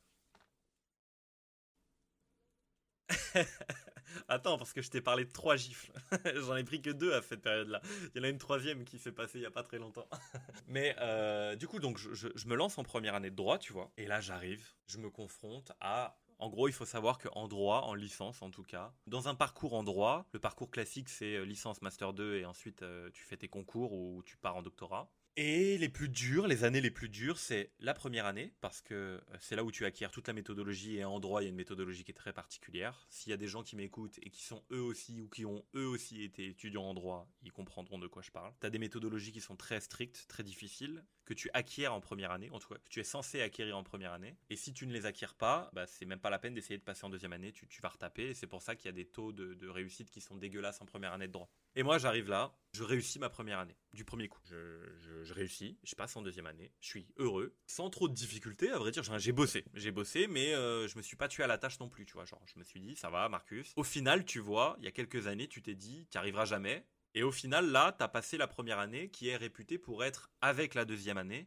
Attends, 4.28 4.58
parce 4.58 4.72
que 4.72 4.82
je 4.82 4.90
t'ai 4.90 5.00
parlé 5.00 5.24
de 5.24 5.32
trois 5.32 5.56
gifles. 5.56 5.92
J'en 6.46 6.56
ai 6.56 6.64
pris 6.64 6.80
que 6.80 6.90
deux 6.90 7.12
à 7.12 7.22
cette 7.22 7.42
période-là. 7.42 7.80
Il 8.14 8.18
y 8.18 8.20
en 8.20 8.24
a 8.24 8.28
une 8.28 8.38
troisième 8.38 8.84
qui 8.84 8.98
s'est 8.98 9.12
passée 9.12 9.38
il 9.38 9.42
y 9.42 9.46
a 9.46 9.50
pas 9.50 9.62
très 9.62 9.78
longtemps. 9.78 10.08
Mais 10.68 10.94
euh, 11.00 11.56
du 11.56 11.66
coup, 11.66 11.78
donc 11.78 11.98
je, 11.98 12.28
me 12.46 12.54
lance 12.54 12.78
en 12.78 12.84
première 12.84 13.14
année 13.14 13.30
de 13.30 13.36
droit, 13.36 13.58
tu 13.58 13.72
vois. 13.72 13.90
Et 13.96 14.06
là, 14.06 14.20
j'arrive, 14.20 14.66
je 14.86 14.98
me 14.98 15.10
confronte 15.10 15.72
à. 15.80 16.16
En 16.38 16.50
gros, 16.50 16.66
il 16.68 16.72
faut 16.72 16.84
savoir 16.84 17.18
qu'en 17.18 17.46
droit, 17.46 17.82
en 17.82 17.94
licence 17.94 18.42
en 18.42 18.50
tout 18.50 18.64
cas, 18.64 18.92
dans 19.06 19.28
un 19.28 19.36
parcours 19.36 19.72
en 19.72 19.84
droit, 19.84 20.26
le 20.32 20.40
parcours 20.40 20.68
classique 20.68 21.08
c'est 21.08 21.36
euh, 21.36 21.44
licence 21.44 21.80
master 21.80 22.12
2 22.12 22.38
et 22.38 22.44
ensuite 22.44 22.82
euh, 22.82 23.08
tu 23.12 23.22
fais 23.22 23.36
tes 23.36 23.48
concours 23.48 23.92
ou 23.92 24.22
tu 24.24 24.36
pars 24.36 24.56
en 24.56 24.62
doctorat. 24.62 25.08
Et 25.36 25.78
les 25.78 25.88
plus 25.88 26.08
durs, 26.08 26.46
les 26.46 26.62
années 26.62 26.80
les 26.80 26.92
plus 26.92 27.08
dures, 27.08 27.38
c'est 27.38 27.72
la 27.80 27.92
première 27.92 28.24
année, 28.24 28.52
parce 28.60 28.80
que 28.80 28.94
euh, 28.94 29.20
c'est 29.40 29.56
là 29.56 29.64
où 29.64 29.72
tu 29.72 29.84
acquiers 29.84 30.08
toute 30.12 30.28
la 30.28 30.32
méthodologie, 30.32 30.98
et 30.98 31.04
en 31.04 31.18
droit, 31.18 31.42
il 31.42 31.46
y 31.46 31.48
a 31.48 31.50
une 31.50 31.56
méthodologie 31.56 32.04
qui 32.04 32.12
est 32.12 32.14
très 32.14 32.32
particulière. 32.32 33.04
S'il 33.10 33.30
y 33.30 33.32
a 33.32 33.36
des 33.36 33.48
gens 33.48 33.64
qui 33.64 33.74
m'écoutent 33.74 34.18
et 34.22 34.30
qui 34.30 34.44
sont 34.44 34.62
eux 34.70 34.80
aussi, 34.80 35.20
ou 35.20 35.28
qui 35.28 35.44
ont 35.44 35.64
eux 35.74 35.88
aussi 35.88 36.22
été 36.22 36.46
étudiants 36.46 36.84
en 36.84 36.94
droit, 36.94 37.28
ils 37.42 37.50
comprendront 37.50 37.98
de 37.98 38.06
quoi 38.06 38.22
je 38.22 38.30
parle. 38.30 38.52
Tu 38.60 38.66
as 38.66 38.70
des 38.70 38.78
méthodologies 38.78 39.32
qui 39.32 39.40
sont 39.40 39.56
très 39.56 39.80
strictes, 39.80 40.26
très 40.28 40.44
difficiles, 40.44 41.04
que 41.24 41.34
tu 41.34 41.50
acquiers 41.54 41.88
en 41.88 42.00
première 42.00 42.30
année, 42.30 42.50
en 42.50 42.58
tout 42.58 42.68
cas, 42.68 42.76
que 42.78 42.88
tu 42.88 43.00
es 43.00 43.04
censé 43.04 43.40
acquérir 43.40 43.76
en 43.76 43.82
première 43.82 44.12
année. 44.12 44.36
Et 44.50 44.56
si 44.56 44.72
tu 44.72 44.86
ne 44.86 44.92
les 44.92 45.06
acquiers 45.06 45.26
pas, 45.38 45.70
bah, 45.72 45.86
c'est 45.86 46.04
même 46.04 46.20
pas 46.20 46.30
la 46.30 46.38
peine 46.38 46.54
d'essayer 46.54 46.78
de 46.78 46.82
passer 46.84 47.04
en 47.04 47.10
deuxième 47.10 47.32
année, 47.32 47.52
tu, 47.52 47.66
tu 47.68 47.80
vas 47.82 47.88
retaper, 47.88 48.30
et 48.30 48.34
c'est 48.34 48.46
pour 48.46 48.62
ça 48.62 48.74
qu'il 48.76 48.86
y 48.86 48.88
a 48.88 48.92
des 48.92 49.06
taux 49.06 49.32
de, 49.32 49.54
de 49.54 49.68
réussite 49.68 50.10
qui 50.10 50.20
sont 50.20 50.36
dégueulasses 50.36 50.80
en 50.80 50.86
première 50.86 51.12
année 51.12 51.26
de 51.26 51.32
droit. 51.32 51.50
Et 51.76 51.82
moi, 51.82 51.98
j'arrive 51.98 52.28
là, 52.28 52.54
je 52.72 52.84
réussis 52.84 53.18
ma 53.18 53.28
première 53.30 53.58
année, 53.58 53.76
du 53.92 54.04
premier 54.04 54.28
coup. 54.28 54.40
Je, 54.44 54.80
je- 55.00 55.32
réussis, 55.32 55.78
je 55.82 55.94
passe 55.96 56.14
en 56.16 56.22
deuxième 56.22 56.46
année, 56.46 56.70
je 56.80 56.86
suis 56.86 57.06
heureux, 57.16 57.56
sans 57.66 57.90
trop 57.90 58.08
de 58.08 58.14
difficultés, 58.14 58.70
à 58.70 58.78
vrai 58.78 58.90
dire. 58.92 59.02
J'ai 59.18 59.32
bossé, 59.32 59.64
j'ai 59.74 59.90
bossé, 59.90 60.26
mais 60.28 60.54
euh, 60.54 60.86
je 60.86 60.96
me 60.96 61.02
suis 61.02 61.16
pas 61.16 61.26
tué 61.28 61.42
à 61.42 61.46
la 61.46 61.58
tâche 61.58 61.80
non 61.80 61.88
plus, 61.88 62.04
tu 62.06 62.12
vois. 62.12 62.24
Genre, 62.24 62.40
je 62.46 62.58
me 62.58 62.64
suis 62.64 62.80
dit, 62.80 62.94
ça 62.94 63.10
va, 63.10 63.28
Marcus. 63.28 63.72
Au 63.76 63.82
final, 63.82 64.24
tu 64.24 64.38
vois, 64.38 64.76
il 64.78 64.84
y 64.84 64.88
a 64.88 64.92
quelques 64.92 65.26
années, 65.26 65.48
tu 65.48 65.62
t'es 65.62 65.74
dit, 65.74 66.06
tu 66.10 66.18
arriveras 66.18 66.44
jamais. 66.44 66.86
Et 67.14 67.22
au 67.22 67.30
final, 67.30 67.70
là, 67.70 67.94
tu 67.96 68.02
as 68.02 68.08
passé 68.08 68.36
la 68.36 68.48
première 68.48 68.80
année 68.80 69.08
qui 69.08 69.28
est 69.28 69.36
réputée 69.36 69.78
pour 69.78 70.02
être, 70.02 70.30
avec 70.40 70.74
la 70.74 70.84
deuxième 70.84 71.16
année, 71.16 71.46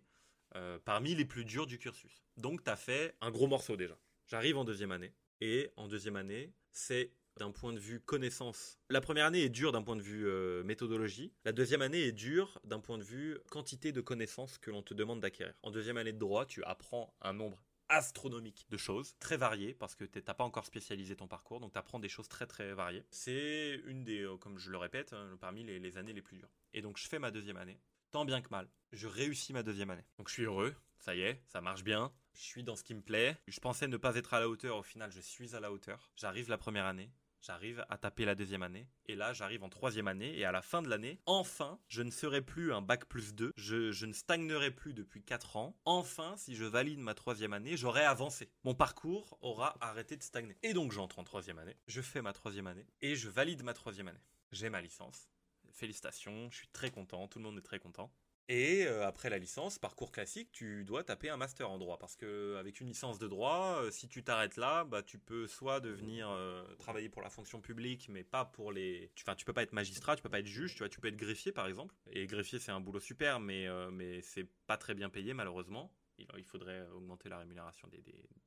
euh, 0.56 0.80
parmi 0.84 1.14
les 1.14 1.26
plus 1.26 1.44
durs 1.44 1.68
du 1.68 1.78
cursus. 1.78 2.24
Donc, 2.38 2.64
tu 2.64 2.72
as 2.72 2.78
fait 2.78 3.16
un 3.20 3.32
gros 3.32 3.48
morceau 3.48 3.76
déjà. 3.76 3.98
J'arrive 4.28 4.58
en 4.58 4.64
deuxième 4.64 4.92
année. 4.92 5.14
Et 5.42 5.70
en 5.76 5.88
deuxième 5.88 6.16
année, 6.16 6.54
c'est 6.72 7.12
d'un 7.38 7.52
point 7.52 7.74
de 7.74 7.80
vue 7.80 8.00
connaissance. 8.00 8.80
La 8.90 9.02
première 9.02 9.26
année 9.26 9.44
est 9.44 9.50
dure 9.50 9.72
d'un 9.72 9.84
point 9.84 9.96
de 9.96 10.02
vue 10.02 10.28
euh, 10.28 10.64
méthodologie. 10.64 11.34
La 11.46 11.52
deuxième 11.52 11.82
année 11.82 12.02
est 12.02 12.12
dure 12.12 12.60
d'un 12.64 12.80
point 12.80 12.98
de 12.98 13.04
vue 13.04 13.38
quantité 13.52 13.92
de 13.92 14.02
connaissances 14.02 14.58
que 14.58 14.72
l'on 14.72 14.82
te 14.82 14.94
demande 14.94 15.20
d'acquérir. 15.20 15.54
En 15.64 15.72
deuxième 15.72 15.98
année 15.98 16.14
de 16.14 16.18
droit, 16.18 16.46
tu 16.46 16.64
apprends 16.64 17.14
un 17.22 17.34
nombre 17.34 17.64
astronomique 17.90 18.66
de 18.70 18.78
choses, 18.78 19.16
très 19.20 19.38
variées, 19.38 19.74
parce 19.74 19.96
que 19.96 20.04
tu 20.04 20.22
n'as 20.26 20.34
pas 20.34 20.44
encore 20.44 20.66
spécialisé 20.66 21.16
ton 21.16 21.28
parcours, 21.28 21.60
donc 21.60 21.74
tu 21.74 21.78
apprends 21.78 22.00
des 22.00 22.10
choses 22.10 22.28
très 22.28 22.46
très 22.46 22.74
variées. 22.74 23.06
C'est 23.12 23.82
une 23.86 24.04
des, 24.04 24.22
euh, 24.22 24.38
comme 24.38 24.58
je 24.58 24.72
le 24.72 24.78
répète, 24.78 25.14
hein, 25.14 25.38
parmi 25.40 25.64
les, 25.64 25.80
les 25.80 25.98
années 25.98 26.14
les 26.14 26.22
plus 26.22 26.38
dures. 26.38 26.50
Et 26.74 26.82
donc 26.82 26.98
je 26.98 27.08
fais 27.08 27.20
ma 27.20 27.32
deuxième 27.32 27.58
année, 27.58 27.80
tant 28.12 28.26
bien 28.26 28.42
que 28.42 28.50
mal. 28.50 28.68
Je 28.92 29.08
réussis 29.08 29.54
ma 29.54 29.64
deuxième 29.64 29.90
année. 29.90 30.06
Donc 30.18 30.30
je 30.30 30.34
suis 30.34 30.44
heureux, 30.44 30.76
ça 31.00 31.16
y 31.16 31.22
est, 31.22 31.42
ça 31.48 31.62
marche 31.62 31.84
bien. 31.84 32.12
Je 32.34 32.42
suis 32.42 32.64
dans 32.64 32.76
ce 32.76 32.84
qui 32.84 32.94
me 32.94 33.02
plaît. 33.02 33.38
Je 33.48 33.60
pensais 33.60 33.88
ne 33.88 33.98
pas 33.98 34.16
être 34.16 34.34
à 34.34 34.40
la 34.40 34.50
hauteur, 34.50 34.78
au 34.78 34.84
final 34.84 35.12
je 35.12 35.22
suis 35.22 35.56
à 35.56 35.60
la 35.60 35.72
hauteur. 35.72 36.12
J'arrive 36.16 36.50
la 36.50 36.58
première 36.58 36.86
année, 36.86 37.12
J'arrive 37.48 37.86
à 37.88 37.98
taper 37.98 38.26
la 38.26 38.36
deuxième 38.36 38.62
année. 38.62 38.90
Et 39.06 39.16
là, 39.16 39.32
j'arrive 39.32 39.64
en 39.64 39.70
troisième 39.70 40.10
année. 40.10 40.38
Et 40.38 40.44
à 40.44 40.52
la 40.52 40.62
fin 40.62 40.82
de 40.82 40.90
l'année, 40.90 41.22
enfin, 41.26 41.80
je 41.88 42.02
ne 42.02 42.12
serai 42.12 42.42
plus 42.42 42.74
un 42.74 42.82
bac 42.82 43.06
plus 43.06 43.34
2. 43.36 43.54
Je, 43.56 43.94
je 43.94 44.06
ne 44.06 44.12
stagnerai 44.12 44.70
plus 44.70 44.94
depuis 44.94 45.24
4 45.24 45.56
ans. 45.56 45.80
Enfin, 45.86 46.36
si 46.36 46.58
je 46.58 46.66
valide 46.66 47.00
ma 47.00 47.14
troisième 47.14 47.54
année, 47.54 47.78
j'aurai 47.78 48.04
avancé. 48.04 48.52
Mon 48.66 48.76
parcours 48.76 49.38
aura 49.40 49.78
arrêté 49.80 50.18
de 50.18 50.24
stagner. 50.24 50.58
Et 50.62 50.74
donc, 50.74 50.92
j'entre 50.92 51.20
en 51.20 51.24
troisième 51.24 51.58
année. 51.58 51.78
Je 51.88 52.02
fais 52.02 52.22
ma 52.22 52.34
troisième 52.34 52.68
année. 52.68 52.86
Et 53.00 53.16
je 53.16 53.30
valide 53.30 53.64
ma 53.64 53.74
troisième 53.74 54.10
année. 54.10 54.26
J'ai 54.52 54.70
ma 54.70 54.82
licence. 54.82 55.30
Félicitations, 55.72 56.52
je 56.52 56.58
suis 56.58 56.68
très 56.68 56.92
content. 56.92 57.30
Tout 57.30 57.40
le 57.40 57.46
monde 57.46 57.60
est 57.60 57.62
très 57.62 57.80
content. 57.80 58.12
Et 58.50 58.86
euh, 58.86 59.06
après 59.06 59.30
la 59.30 59.38
licence, 59.38 59.78
parcours 59.78 60.12
classique, 60.12 60.50
tu 60.54 60.86
dois 60.86 61.04
taper 61.04 61.30
un 61.30 61.36
master 61.36 61.70
en 61.70 61.78
droit 61.78 62.00
parce 62.00 62.16
que 62.16 62.56
avec 62.56 62.80
une 62.80 62.88
licence 62.88 63.20
de 63.20 63.28
droit, 63.28 63.82
euh, 63.82 63.92
si 63.92 64.08
tu 64.08 64.24
t'arrêtes 64.24 64.56
là, 64.56 64.86
bah 64.86 65.04
tu 65.04 65.20
peux 65.20 65.48
soit 65.48 65.82
devenir 65.82 66.30
euh, 66.30 66.64
travailler 66.80 67.10
pour 67.10 67.22
la 67.22 67.30
fonction 67.30 67.60
publique, 67.60 68.08
mais 68.10 68.24
pas 68.24 68.46
pour 68.46 68.72
les. 68.72 69.12
Enfin, 69.22 69.36
tu 69.36 69.44
peux 69.44 69.52
pas 69.52 69.64
être 69.64 69.74
magistrat, 69.74 70.16
tu 70.16 70.24
peux 70.24 70.30
pas 70.30 70.40
être 70.40 70.48
juge, 70.48 70.74
tu 70.74 70.80
vois, 70.80 70.88
tu 70.88 71.02
peux 71.02 71.10
être 71.10 71.18
greffier 71.18 71.52
par 71.52 71.68
exemple. 71.68 71.94
Et 72.10 72.26
greffier 72.26 72.60
c'est 72.60 72.72
un 72.72 72.80
boulot 72.80 73.02
super, 73.02 73.42
mais 73.42 73.68
mais 73.92 74.22
c'est 74.22 74.48
pas 74.66 74.78
très 74.78 74.94
bien 74.94 75.10
payé 75.10 75.34
malheureusement. 75.34 75.92
Il, 76.18 76.26
il 76.38 76.46
faudrait 76.46 76.88
augmenter 76.96 77.30
la 77.30 77.38
rémunération 77.38 77.88
des, 77.90 78.02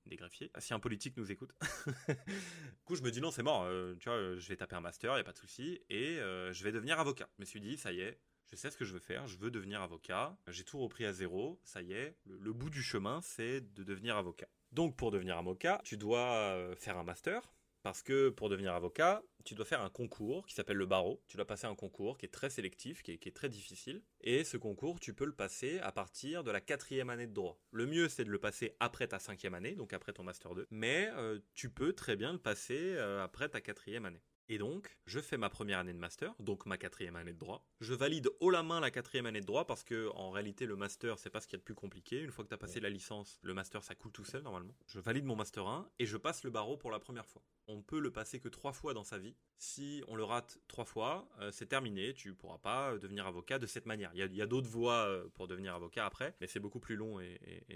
des, 0.06 0.17
greffiers. 0.17 0.50
Si 0.58 0.75
un 0.75 0.81
politique 0.81 1.17
nous 1.17 1.31
écoute. 1.31 1.53
du 2.08 2.85
coup, 2.85 2.96
je 2.96 3.03
me 3.03 3.12
dis 3.12 3.20
non, 3.20 3.31
c'est 3.31 3.44
mort. 3.44 3.69
tu 4.00 4.08
vois, 4.08 4.35
je 4.35 4.49
vais 4.49 4.56
taper 4.56 4.75
un 4.75 4.81
master, 4.81 5.17
y 5.17 5.20
a 5.20 5.25
pas 5.25 5.31
de 5.31 5.38
souci, 5.38 5.81
et 5.88 6.17
je 6.17 6.64
vais 6.64 6.73
devenir 6.73 6.99
avocat. 6.99 7.29
Je 7.37 7.43
me 7.43 7.44
suis 7.44 7.61
dit, 7.61 7.76
ça 7.76 7.93
y 7.93 8.00
est, 8.00 8.19
je 8.50 8.56
sais 8.56 8.70
ce 8.70 8.76
que 8.76 8.85
je 8.85 8.93
veux 8.93 9.00
faire, 9.00 9.26
je 9.26 9.38
veux 9.38 9.50
devenir 9.50 9.81
avocat, 9.82 10.37
j'ai 10.49 10.64
tout 10.64 10.79
repris 10.79 11.05
à 11.05 11.12
zéro, 11.12 11.61
ça 11.64 11.82
y 11.82 11.93
est, 11.93 12.17
le, 12.26 12.52
bout 12.52 12.70
du 12.70 12.82
chemin, 12.82 13.20
c'est 13.23 13.61
de 13.61 13.85
devenir 13.85 14.17
avocat. 14.17 14.49
Donc 14.73 14.97
pour 14.97 15.11
devenir 15.11 15.38
avocat, 15.38 15.81
tu 15.85 15.97
dois 15.97 16.32
euh, 16.32 16.75
faire 16.76 16.99
un 16.99 17.05
master, 17.05 17.52
parce 17.82 18.02
que 18.02 18.29
pour 18.29 18.49
devenir 18.49 18.75
avocat, 18.75 19.23
tu 19.44 19.55
dois 19.55 19.64
faire 19.64 19.81
un 19.81 19.88
concours 19.88 20.47
qui 20.47 20.55
s'appelle 20.55 20.76
le 20.76 20.87
barreau. 20.87 21.23
Tu 21.29 21.37
dois 21.37 21.47
passer 21.47 21.67
un 21.67 21.75
concours 21.75 22.19
qui 22.19 22.26
est 22.26 22.31
très 22.31 22.50
sélectif, 22.50 23.02
qui 23.02 23.12
est, 23.12 23.19
qui 23.19 23.29
est 23.29 23.32
très 23.32 23.49
difficile. 23.49 24.02
Et 24.20 24.44
ce 24.44 24.58
concours, 24.58 25.00
tu 25.00 25.14
peux 25.14 25.25
le 25.25 25.35
passer 25.35 25.79
à 25.79 25.91
partir 25.91 26.44
de 26.44 26.50
la 26.50 26.61
quatrième 26.61 27.08
année 27.08 27.26
de 27.26 27.32
droit. 27.32 27.58
Le 27.73 27.87
mieux, 27.87 28.08
c'est 28.08 28.25
de 28.25 28.31
le 28.31 28.38
passer 28.38 28.76
après 28.81 29.08
ta 29.08 29.19
cinquième 29.19 29.55
année, 29.55 29.75
donc 29.75 29.94
après 29.94 30.13
ton 30.13 30.25
master 30.25 30.55
2. 30.55 30.67
Mais 30.70 31.08
euh, 31.15 31.39
tu 31.55 31.70
peux 31.70 31.94
très 31.94 32.17
bien 32.17 32.32
le 32.32 32.39
passer 32.39 32.94
euh, 32.96 33.25
après 33.25 33.48
ta 33.48 33.63
quatrième 33.63 34.05
année. 34.05 34.22
Et 34.53 34.59
donc, 34.59 34.99
je 35.07 35.21
fais 35.21 35.37
ma 35.37 35.49
première 35.49 35.79
année 35.79 35.93
de 35.93 35.99
master, 35.99 36.35
donc 36.41 36.67
ma 36.67 36.77
quatrième 36.77 37.15
année 37.15 37.33
de 37.33 37.39
droit. 37.39 37.65
Je 37.81 37.95
valide 37.95 38.29
haut 38.41 38.51
la 38.51 38.65
main 38.65 38.81
la 38.81 38.91
quatrième 38.91 39.27
année 39.27 39.41
de 39.41 39.47
droit 39.47 39.65
parce 39.65 39.85
que, 39.85 40.11
en 40.17 40.33
réalité, 40.33 40.67
le 40.67 40.75
master, 40.75 41.19
c'est 41.21 41.31
pas 41.31 41.41
ce 41.41 41.47
qu'il 41.47 41.53
y 41.55 41.57
a 41.57 41.61
de 41.61 41.63
plus 41.65 41.77
compliqué. 41.77 42.21
Une 42.21 42.33
fois 42.33 42.43
que 42.43 42.49
tu 42.49 42.55
as 42.55 42.59
passé 42.59 42.81
la 42.81 42.91
licence, 42.91 43.39
le 43.43 43.55
master, 43.55 43.85
ça 43.85 43.95
coule 43.95 44.11
tout 44.11 44.25
seul 44.25 44.43
normalement. 44.43 44.75
Je 44.89 44.99
valide 44.99 45.25
mon 45.25 45.37
master 45.37 45.69
1 45.69 45.89
et 46.01 46.05
je 46.05 46.17
passe 46.17 46.43
le 46.43 46.51
barreau 46.51 46.77
pour 46.77 46.91
la 46.91 46.99
première 46.99 47.27
fois. 47.27 47.43
On 47.69 47.81
peut 47.81 48.01
le 48.01 48.11
passer 48.11 48.41
que 48.41 48.49
trois 48.49 48.73
fois 48.73 48.93
dans 48.93 49.05
sa 49.05 49.19
vie. 49.19 49.37
Si 49.57 50.03
on 50.09 50.17
le 50.17 50.25
rate 50.25 50.59
trois 50.67 50.85
fois, 50.85 51.29
euh, 51.39 51.53
c'est 51.53 51.67
terminé. 51.67 52.13
Tu 52.13 52.35
pourras 52.35 52.59
pas 52.59 52.99
devenir 52.99 53.29
avocat 53.29 53.61
de 53.61 53.67
cette 53.67 53.87
manière. 53.87 54.11
Il 54.15 54.35
y 54.35 54.43
a, 54.43 54.47
d'autres 54.47 54.69
voies 54.69 55.07
euh, 55.07 55.29
pour 55.29 55.47
devenir 55.47 55.77
avocat 55.77 56.07
après, 56.07 56.35
mais 56.41 56.49
c'est 56.49 56.59
beaucoup 56.59 56.81
plus 56.81 56.97
long 56.97 57.21
et, 57.21 57.39
et- 57.69 57.75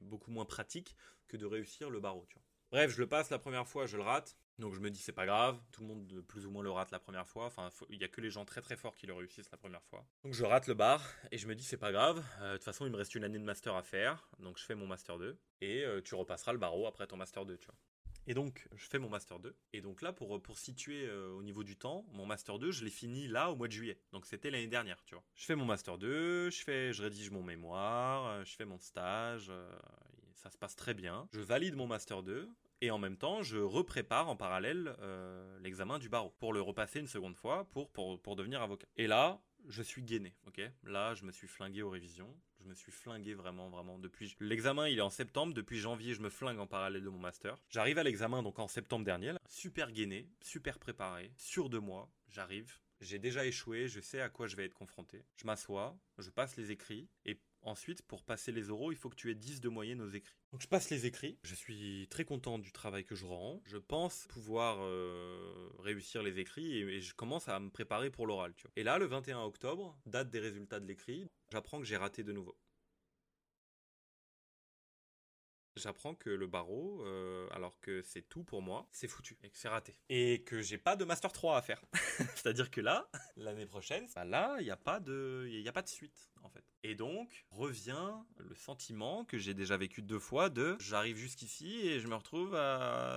beaucoup 0.00 0.32
moins 0.32 0.44
pratique 0.46 0.96
que 1.28 1.36
de 1.36 1.46
réussir 1.46 1.90
le 1.90 2.00
barreau. 2.00 2.26
Tu 2.28 2.34
vois. 2.34 2.42
Bref, 2.72 2.90
je 2.90 2.98
le 2.98 3.06
passe 3.06 3.30
la 3.30 3.38
première 3.38 3.68
fois, 3.68 3.86
je 3.86 3.96
le 3.96 4.02
rate. 4.02 4.36
Donc 4.58 4.74
je 4.74 4.80
me 4.80 4.90
dis 4.90 4.98
c'est 4.98 5.12
pas 5.12 5.26
grave, 5.26 5.58
tout 5.72 5.82
le 5.82 5.88
monde 5.88 6.12
euh, 6.14 6.22
plus 6.22 6.46
ou 6.46 6.50
moins 6.50 6.62
le 6.62 6.70
rate 6.70 6.90
la 6.90 6.98
première 6.98 7.26
fois. 7.28 7.46
Enfin, 7.46 7.70
il 7.90 8.00
y 8.00 8.04
a 8.04 8.08
que 8.08 8.20
les 8.20 8.30
gens 8.30 8.44
très 8.44 8.62
très 8.62 8.76
forts 8.76 8.96
qui 8.96 9.06
le 9.06 9.12
réussissent 9.14 9.50
la 9.50 9.58
première 9.58 9.82
fois. 9.84 10.06
Donc 10.24 10.32
je 10.32 10.44
rate 10.44 10.66
le 10.66 10.74
bar 10.74 11.02
et 11.30 11.38
je 11.38 11.46
me 11.46 11.54
dis 11.54 11.62
c'est 11.64 11.76
pas 11.76 11.92
grave. 11.92 12.24
euh, 12.40 12.52
De 12.52 12.56
toute 12.56 12.64
façon, 12.64 12.86
il 12.86 12.92
me 12.92 12.96
reste 12.96 13.14
une 13.14 13.24
année 13.24 13.38
de 13.38 13.44
master 13.44 13.74
à 13.74 13.82
faire, 13.82 14.28
donc 14.38 14.58
je 14.58 14.64
fais 14.64 14.74
mon 14.74 14.86
master 14.86 15.18
2 15.18 15.38
et 15.60 15.84
euh, 15.84 16.00
tu 16.02 16.14
repasseras 16.14 16.52
le 16.52 16.58
barreau 16.58 16.86
après 16.86 17.06
ton 17.06 17.16
master 17.16 17.44
2, 17.44 17.58
tu 17.58 17.66
vois. 17.66 17.74
Et 18.28 18.34
donc, 18.34 18.66
je 18.74 18.84
fais 18.88 18.98
mon 18.98 19.08
Master 19.08 19.38
2. 19.38 19.54
Et 19.72 19.80
donc 19.80 20.02
là, 20.02 20.12
pour, 20.12 20.42
pour 20.42 20.58
situer 20.58 21.06
euh, 21.06 21.28
au 21.34 21.44
niveau 21.44 21.62
du 21.62 21.76
temps, 21.76 22.04
mon 22.08 22.26
Master 22.26 22.58
2, 22.58 22.72
je 22.72 22.82
l'ai 22.84 22.90
fini 22.90 23.28
là 23.28 23.52
au 23.52 23.54
mois 23.54 23.68
de 23.68 23.72
juillet. 23.72 24.00
Donc 24.10 24.26
c'était 24.26 24.50
l'année 24.50 24.66
dernière, 24.66 25.00
tu 25.04 25.14
vois. 25.14 25.22
Je 25.36 25.44
fais 25.44 25.54
mon 25.54 25.64
Master 25.64 25.96
2, 25.96 26.50
je, 26.50 26.64
fais, 26.64 26.92
je 26.92 27.04
rédige 27.04 27.30
mon 27.30 27.44
mémoire, 27.44 28.26
euh, 28.26 28.44
je 28.44 28.56
fais 28.56 28.64
mon 28.64 28.80
stage, 28.80 29.46
euh, 29.48 29.70
ça 30.34 30.50
se 30.50 30.58
passe 30.58 30.74
très 30.74 30.92
bien. 30.92 31.28
Je 31.32 31.40
valide 31.40 31.76
mon 31.76 31.86
Master 31.86 32.24
2. 32.24 32.50
Et 32.80 32.90
en 32.90 32.98
même 32.98 33.16
temps, 33.16 33.42
je 33.42 33.58
reprépare 33.58 34.28
en 34.28 34.36
parallèle 34.36 34.94
euh, 35.00 35.58
l'examen 35.60 35.98
du 35.98 36.08
barreau 36.08 36.34
pour 36.38 36.52
le 36.52 36.60
repasser 36.60 37.00
une 37.00 37.06
seconde 37.06 37.34
fois 37.34 37.64
pour, 37.70 37.90
pour, 37.90 38.20
pour 38.20 38.36
devenir 38.36 38.60
avocat. 38.60 38.86
Et 38.96 39.06
là, 39.06 39.40
je 39.68 39.82
suis 39.82 40.02
gainé, 40.02 40.34
ok? 40.46 40.60
Là, 40.84 41.14
je 41.14 41.24
me 41.24 41.32
suis 41.32 41.48
flingué 41.48 41.82
aux 41.82 41.90
révisions. 41.90 42.34
Je 42.60 42.64
me 42.64 42.74
suis 42.74 42.92
flingué 42.92 43.34
vraiment, 43.34 43.68
vraiment. 43.68 43.98
Depuis 43.98 44.36
l'examen, 44.40 44.88
il 44.88 44.98
est 44.98 45.02
en 45.02 45.10
septembre. 45.10 45.54
Depuis 45.54 45.78
janvier, 45.78 46.14
je 46.14 46.20
me 46.20 46.30
flingue 46.30 46.58
en 46.58 46.66
parallèle 46.66 47.02
de 47.02 47.08
mon 47.08 47.18
master. 47.18 47.56
J'arrive 47.70 47.98
à 47.98 48.02
l'examen 48.02 48.42
donc 48.42 48.58
en 48.58 48.68
septembre 48.68 49.04
dernier. 49.04 49.32
Super 49.48 49.92
gainé, 49.92 50.28
super 50.42 50.78
préparé, 50.78 51.32
sûr 51.36 51.68
de 51.68 51.78
moi. 51.78 52.10
J'arrive. 52.28 52.78
J'ai 53.00 53.18
déjà 53.18 53.44
échoué, 53.44 53.88
je 53.88 54.00
sais 54.00 54.20
à 54.20 54.30
quoi 54.30 54.46
je 54.46 54.56
vais 54.56 54.64
être 54.64 54.74
confronté. 54.74 55.24
Je 55.36 55.46
m'assois, 55.46 55.98
je 56.18 56.30
passe 56.30 56.56
les 56.56 56.70
écrits 56.70 57.08
et 57.26 57.38
Ensuite, 57.66 58.02
pour 58.02 58.22
passer 58.22 58.52
les 58.52 58.70
oraux, 58.70 58.92
il 58.92 58.96
faut 58.96 59.10
que 59.10 59.16
tu 59.16 59.28
aies 59.28 59.34
10 59.34 59.60
de 59.60 59.68
moyenne 59.68 60.00
aux 60.00 60.08
écrits. 60.08 60.36
Donc 60.52 60.62
je 60.62 60.68
passe 60.68 60.88
les 60.88 61.04
écrits, 61.04 61.36
je 61.42 61.56
suis 61.56 62.06
très 62.10 62.24
content 62.24 62.60
du 62.60 62.70
travail 62.70 63.04
que 63.04 63.16
je 63.16 63.26
rends, 63.26 63.60
je 63.66 63.76
pense 63.76 64.28
pouvoir 64.28 64.78
euh, 64.82 65.68
réussir 65.80 66.22
les 66.22 66.38
écrits 66.38 66.78
et, 66.78 67.00
je 67.00 67.12
commence 67.12 67.48
à 67.48 67.58
me 67.58 67.68
préparer 67.68 68.08
pour 68.08 68.28
l'oral. 68.28 68.54
Et 68.76 68.84
là, 68.84 68.98
le 68.98 69.06
21 69.06 69.42
octobre, 69.42 69.98
date 70.06 70.30
des 70.30 70.38
résultats 70.38 70.78
de 70.78 70.86
l'écrit, 70.86 71.28
j'apprends 71.50 71.80
que 71.80 71.84
j'ai 71.84 71.96
raté 71.96 72.22
de 72.22 72.32
nouveau. 72.32 72.56
J'apprends 75.76 76.14
que 76.14 76.30
le 76.30 76.46
barreau, 76.46 77.04
euh, 77.04 77.48
alors 77.52 77.78
que 77.80 78.02
c'est 78.02 78.22
tout 78.22 78.42
pour 78.42 78.62
moi, 78.62 78.88
c'est 78.92 79.08
foutu 79.08 79.38
et 79.42 79.50
que 79.50 79.58
c'est 79.58 79.68
raté. 79.68 79.98
Et 80.08 80.42
que 80.44 80.62
j'ai 80.62 80.78
pas 80.78 80.96
de 80.96 81.04
Master 81.04 81.32
3 81.32 81.56
à 81.56 81.62
faire. 81.62 81.82
C'est-à-dire 82.34 82.70
que 82.70 82.80
là, 82.80 83.08
l'année 83.36 83.66
prochaine, 83.66 84.06
bah 84.14 84.24
là, 84.24 84.56
il 84.60 84.64
n'y 84.64 84.70
a, 84.70 84.76
pas 84.76 85.00
de, 85.00 85.46
y 85.48 85.68
a 85.68 85.72
pas 85.72 85.82
de 85.82 85.88
suite, 85.88 86.30
en 86.42 86.48
fait. 86.48 86.64
Et 86.82 86.94
donc, 86.94 87.46
revient 87.50 88.14
le 88.38 88.54
sentiment 88.54 89.24
que 89.24 89.38
j'ai 89.38 89.54
déjà 89.54 89.76
vécu 89.76 90.02
deux 90.02 90.18
fois 90.18 90.50
de 90.50 90.76
j'arrive 90.80 91.16
jusqu'ici 91.16 91.86
et 91.86 92.00
je 92.00 92.08
me 92.08 92.14
retrouve 92.14 92.52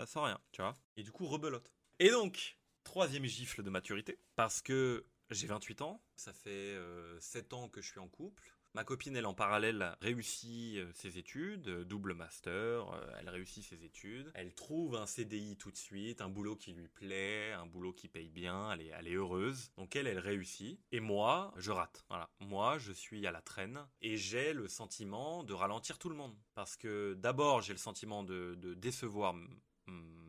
sans 0.08 0.24
rien, 0.24 0.40
tu 0.52 0.62
vois. 0.62 0.74
Et 0.98 1.04
du 1.04 1.12
coup, 1.12 1.26
rebelote. 1.26 1.72
Et 2.00 2.10
donc, 2.10 2.58
troisième 2.84 3.26
gifle 3.26 3.64
de 3.64 3.70
maturité, 3.70 4.20
parce 4.36 4.62
que 4.62 5.06
j'ai 5.30 5.48
28 5.48 5.82
ans, 5.82 6.02
ça 6.16 6.34
fait 6.34 6.76
7 7.20 7.54
euh, 7.54 7.56
ans 7.56 7.70
que 7.70 7.82
je 7.82 7.92
suis 7.92 8.00
en 8.00 8.08
couple, 8.08 8.58
Ma 8.80 8.86
copine, 8.86 9.18
elle 9.18 9.26
en 9.26 9.34
parallèle 9.34 9.98
réussit 10.00 10.78
euh, 10.78 10.90
ses 10.94 11.18
études, 11.18 11.68
euh, 11.68 11.84
double 11.84 12.14
master, 12.14 12.90
euh, 12.94 13.12
elle 13.20 13.28
réussit 13.28 13.62
ses 13.62 13.84
études, 13.84 14.32
elle 14.36 14.54
trouve 14.54 14.96
un 14.96 15.06
CDI 15.06 15.58
tout 15.58 15.70
de 15.70 15.76
suite, 15.76 16.22
un 16.22 16.30
boulot 16.30 16.56
qui 16.56 16.72
lui 16.72 16.88
plaît, 16.88 17.52
un 17.52 17.66
boulot 17.66 17.92
qui 17.92 18.08
paye 18.08 18.30
bien, 18.30 18.72
elle 18.72 19.08
est, 19.08 19.14
heureuse. 19.16 19.74
Donc 19.76 19.98
elle, 19.98 20.08
elle 20.08 20.18
réussit. 20.18 20.80
Et 20.94 21.02
moi, 21.02 21.54
je 21.58 21.72
rate. 21.72 22.06
Voilà. 22.08 22.30
Moi, 22.40 22.78
je 22.78 22.94
suis 22.94 23.28
à 23.28 23.32
la 23.32 23.42
traîne 23.42 23.86
et 24.02 24.16
j'ai 24.16 24.54
le 24.54 24.70
sentiment 24.70 25.44
de 25.44 25.54
ralentir 25.54 26.00
tout 26.00 26.08
le 26.08 26.16
monde. 26.16 26.38
Parce 26.56 26.78
que 26.78 27.16
d'abord, 27.16 27.62
j'ai 27.62 27.74
le 27.74 27.80
sentiment 27.80 28.24
de, 28.24 28.56
de 28.56 28.76
décevoir 28.76 29.36